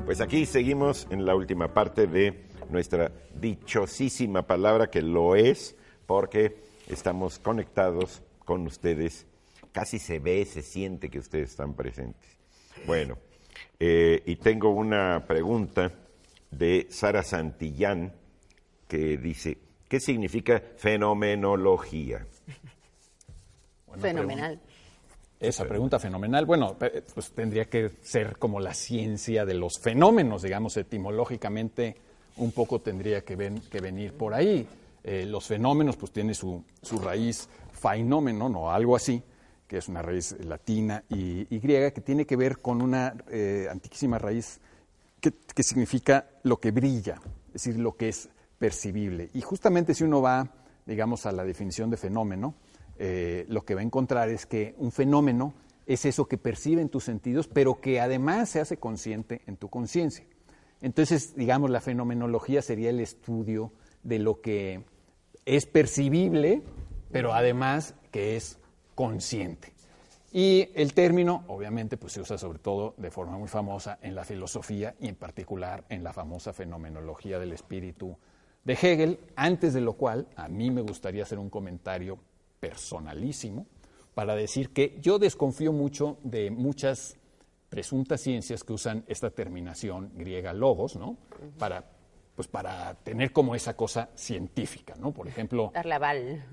[0.05, 6.57] Pues aquí seguimos en la última parte de nuestra dichosísima palabra, que lo es, porque
[6.89, 9.27] estamos conectados con ustedes.
[9.71, 12.37] Casi se ve, se siente que ustedes están presentes.
[12.85, 13.17] Bueno,
[13.79, 15.93] eh, y tengo una pregunta
[16.51, 18.13] de Sara Santillán
[18.89, 19.57] que dice,
[19.89, 22.27] ¿qué significa fenomenología?
[24.01, 24.61] Fenomenal.
[25.39, 26.45] Esa pregunta fenomenal.
[26.45, 31.97] Bueno, pues tendría que ser como la ciencia de los fenómenos, digamos, etimológicamente
[32.37, 34.67] un poco tendría que, ven, que venir por ahí.
[35.03, 39.23] Eh, los fenómenos, pues tiene su, su raíz fenómeno, no algo así,
[39.67, 44.19] que es una raíz latina y, griega, que tiene que ver con una eh, antiquísima
[44.19, 44.61] raíz
[45.21, 48.29] que, que significa lo que brilla, es decir, lo que es
[48.59, 49.31] percibible.
[49.35, 50.49] Y justamente si uno va,
[50.87, 52.55] digamos, a la definición de fenómeno,
[52.99, 55.53] eh, lo que va a encontrar es que un fenómeno
[55.87, 59.69] es eso que percibe en tus sentidos, pero que además se hace consciente en tu
[59.69, 60.25] conciencia.
[60.85, 63.73] Entonces, digamos, la fenomenología sería el estudio
[64.03, 64.85] de lo que
[65.47, 66.61] es percibible,
[67.11, 68.59] pero además que es
[68.95, 69.73] consciente.
[70.31, 74.27] Y el término, obviamente, pues se usa sobre todo de forma muy famosa en la
[74.27, 78.19] filosofía y en particular en la famosa fenomenología del espíritu
[78.63, 82.19] de Hegel, antes de lo cual a mí me gustaría hacer un comentario
[82.61, 83.67] personalísimo
[84.15, 87.17] para decir que yo desconfío mucho de muchas
[87.75, 91.17] presuntas ciencias que usan esta terminación griega logos, ¿no?
[91.59, 91.85] Para
[92.37, 95.13] pues para tener como esa cosa científica, ¿no?
[95.13, 96.45] Por ejemplo, Darle aval.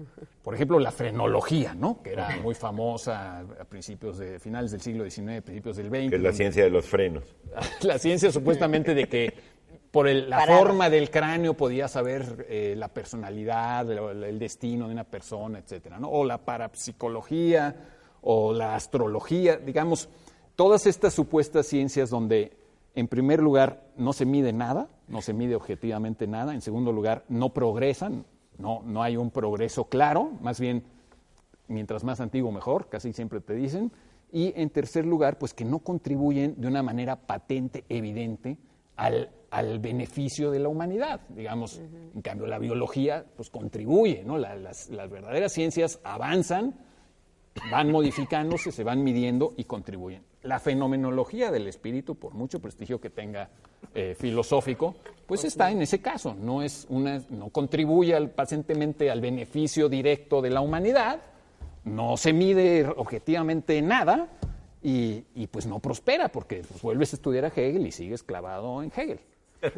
[0.44, 2.02] por ejemplo, la frenología, ¿no?
[2.02, 6.10] Que era muy famosa a principios de finales del siglo XIX, principios del XX.
[6.10, 7.24] Que es la ciencia de los frenos.
[7.82, 9.34] la ciencia supuestamente de que
[9.92, 10.60] por el, la Parado.
[10.60, 16.00] forma del cráneo podía saber eh, la personalidad, el, el destino de una persona, etcétera,
[16.00, 16.10] ¿no?
[16.10, 17.76] O la parapsicología
[18.22, 20.10] o la astrología, digamos,
[20.62, 22.56] todas estas supuestas ciencias donde
[22.94, 27.24] en primer lugar no se mide nada, no se mide objetivamente nada, en segundo lugar
[27.30, 28.26] no progresan,
[28.60, 30.84] no, no hay un progreso claro, más bien
[31.68, 33.92] mientras más antiguo mejor, casi siempre te dicen,
[34.32, 38.58] y en tercer lugar, pues que no contribuyen de una manera patente, evidente,
[38.98, 41.22] al, al beneficio de la humanidad.
[41.30, 41.80] Digamos,
[42.14, 44.38] en cambio la biología pues contribuye, ¿no?
[44.38, 46.76] La- las, las verdaderas ciencias avanzan,
[47.70, 50.24] van modificándose, se van midiendo y contribuyen.
[50.44, 53.50] La fenomenología del espíritu, por mucho prestigio que tenga
[53.94, 54.96] eh, filosófico,
[55.26, 60.42] pues está en ese caso, no, es una, no contribuye al- pacientemente al beneficio directo
[60.42, 61.22] de la humanidad,
[61.84, 64.30] no se mide objetivamente nada
[64.84, 68.82] y, y, pues no prospera porque pues, vuelves a estudiar a Hegel y sigues clavado
[68.82, 69.20] en Hegel.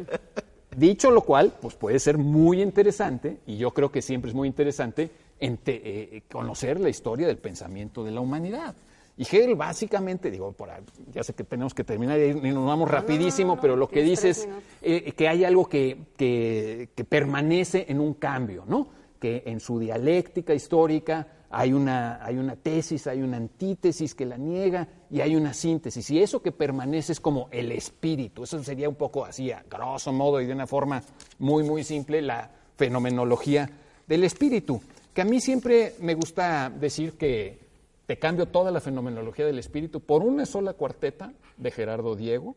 [0.76, 4.48] Dicho lo cual, pues puede ser muy interesante, y yo creo que siempre es muy
[4.48, 5.10] interesante,
[5.40, 8.74] ente- eh, conocer la historia del pensamiento de la humanidad.
[9.16, 10.68] Y Hegel básicamente, digo, por
[11.12, 14.48] ya sé que tenemos que terminar y nos vamos rapidísimo, pero lo que dice es
[14.82, 18.88] eh, que hay algo que, que- que permanece en un cambio, ¿no?
[19.20, 24.36] Que en su dialéctica histórica hay una, hay una tesis, hay una antítesis que la
[24.36, 26.10] niega y hay una síntesis.
[26.10, 28.42] Y eso que permanece es como el espíritu.
[28.42, 31.00] Eso sería un poco así, a grosso modo y de una forma
[31.38, 33.70] muy, muy simple, la fenomenología
[34.08, 34.80] del espíritu.
[35.14, 37.60] Que a mí siempre me gusta decir que
[38.04, 42.56] te cambio toda la fenomenología del espíritu por una sola cuarteta de Gerardo Diego,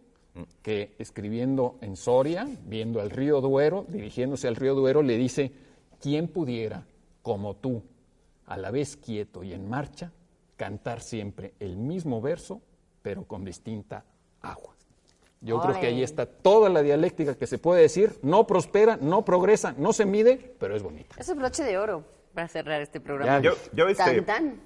[0.64, 5.52] que escribiendo en Soria, viendo al río Duero, dirigiéndose al río Duero, le dice,
[6.02, 6.84] ¿quién pudiera,
[7.22, 7.84] como tú,
[8.48, 10.12] a la vez quieto y en marcha,
[10.56, 12.60] cantar siempre el mismo verso,
[13.04, 14.04] pero con distinta
[14.42, 14.74] agua?
[15.42, 19.24] Yo creo que ahí está toda la dialéctica que se puede decir, no prospera, no
[19.24, 21.16] progresa, no se mide, pero es bonita.
[21.20, 23.40] Es un broche de oro para cerrar este programa.
[23.40, 24.62] Yo, yo, este, Tan, tan.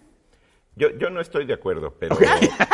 [0.76, 2.18] yo, yo no estoy de acuerdo, pero,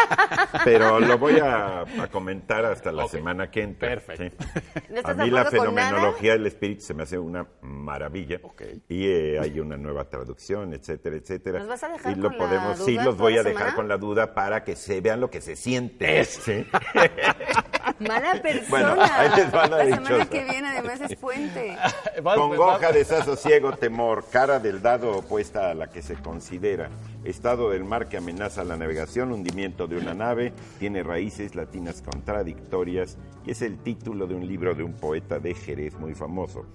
[0.64, 3.90] pero lo voy a, a comentar hasta la semana que entra.
[3.90, 4.44] Perfecto.
[4.44, 4.60] sí.
[4.90, 8.40] ¿No A mí la fenomenología del espíritu se me hace una maravilla.
[8.42, 8.64] Ok.
[8.90, 11.60] Y eh, hay una nueva traducción, etcétera, etcétera.
[11.60, 13.76] ¿Nos vas a dejar y lo con la podemos, sí, los voy a dejar semana?
[13.76, 16.26] con la duda para que se vean lo que se siente.
[16.26, 16.66] Sí.
[18.00, 18.68] Mala persona.
[18.70, 21.78] Bueno, ahí les va la la semana que viene además es puente.
[22.24, 26.90] Congoja, desasosiego, temor, cara del dado opuesta a la que se considera,
[27.24, 33.18] estado del mar que amenaza la navegación, hundimiento de una nave, tiene raíces latinas contradictorias
[33.46, 36.66] y es el título de un libro de un poeta de Jerez muy famoso.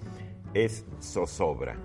[0.53, 1.75] Es zozobra.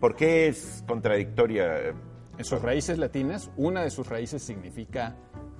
[0.00, 1.94] ¿Por qué es contradictoria?
[2.36, 5.16] En sus raíces latinas, una de sus raíces significa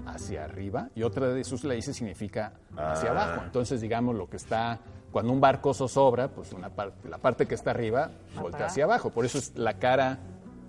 [0.06, 3.12] hacia arriba y otra de sus raíces significa hacia Ah.
[3.12, 3.42] abajo.
[3.44, 4.78] Entonces, digamos, lo que está,
[5.12, 9.10] cuando un barco zozobra, pues una parte, la parte que está arriba voltea hacia abajo.
[9.10, 10.18] Por eso es la cara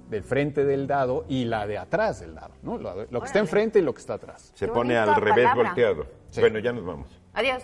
[0.09, 2.77] del frente del dado y la de atrás del dado, ¿no?
[2.77, 4.51] Lo, lo que está enfrente y lo que está atrás.
[4.53, 5.63] Se pone al revés palabra.
[5.63, 6.05] volteado.
[6.29, 6.41] Sí.
[6.41, 7.07] Bueno, ya nos vamos.
[7.33, 7.63] Adiós.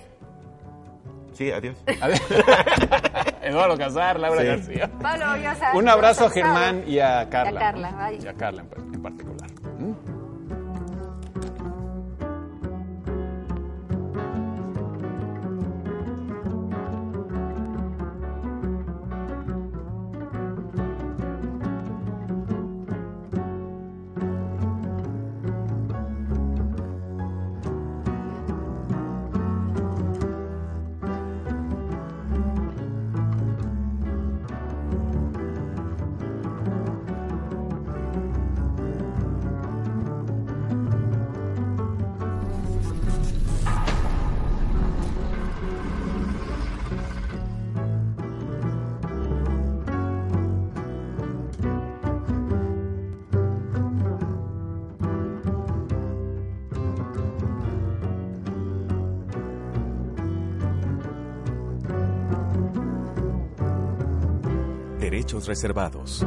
[1.33, 1.77] Sí, adiós.
[2.01, 2.19] A ver.
[3.41, 4.47] Eduardo Casar, Laura Sí.
[4.47, 4.91] García.
[5.01, 5.79] Pablo, ya sabes.
[5.79, 6.29] Un abrazo a.
[6.29, 7.51] Germán y a Carla.
[7.51, 8.19] Y a Carla, bye.
[8.23, 9.49] Y a Carla en, en particular.
[9.79, 9.91] ¿Mm?
[65.51, 66.25] Reservados.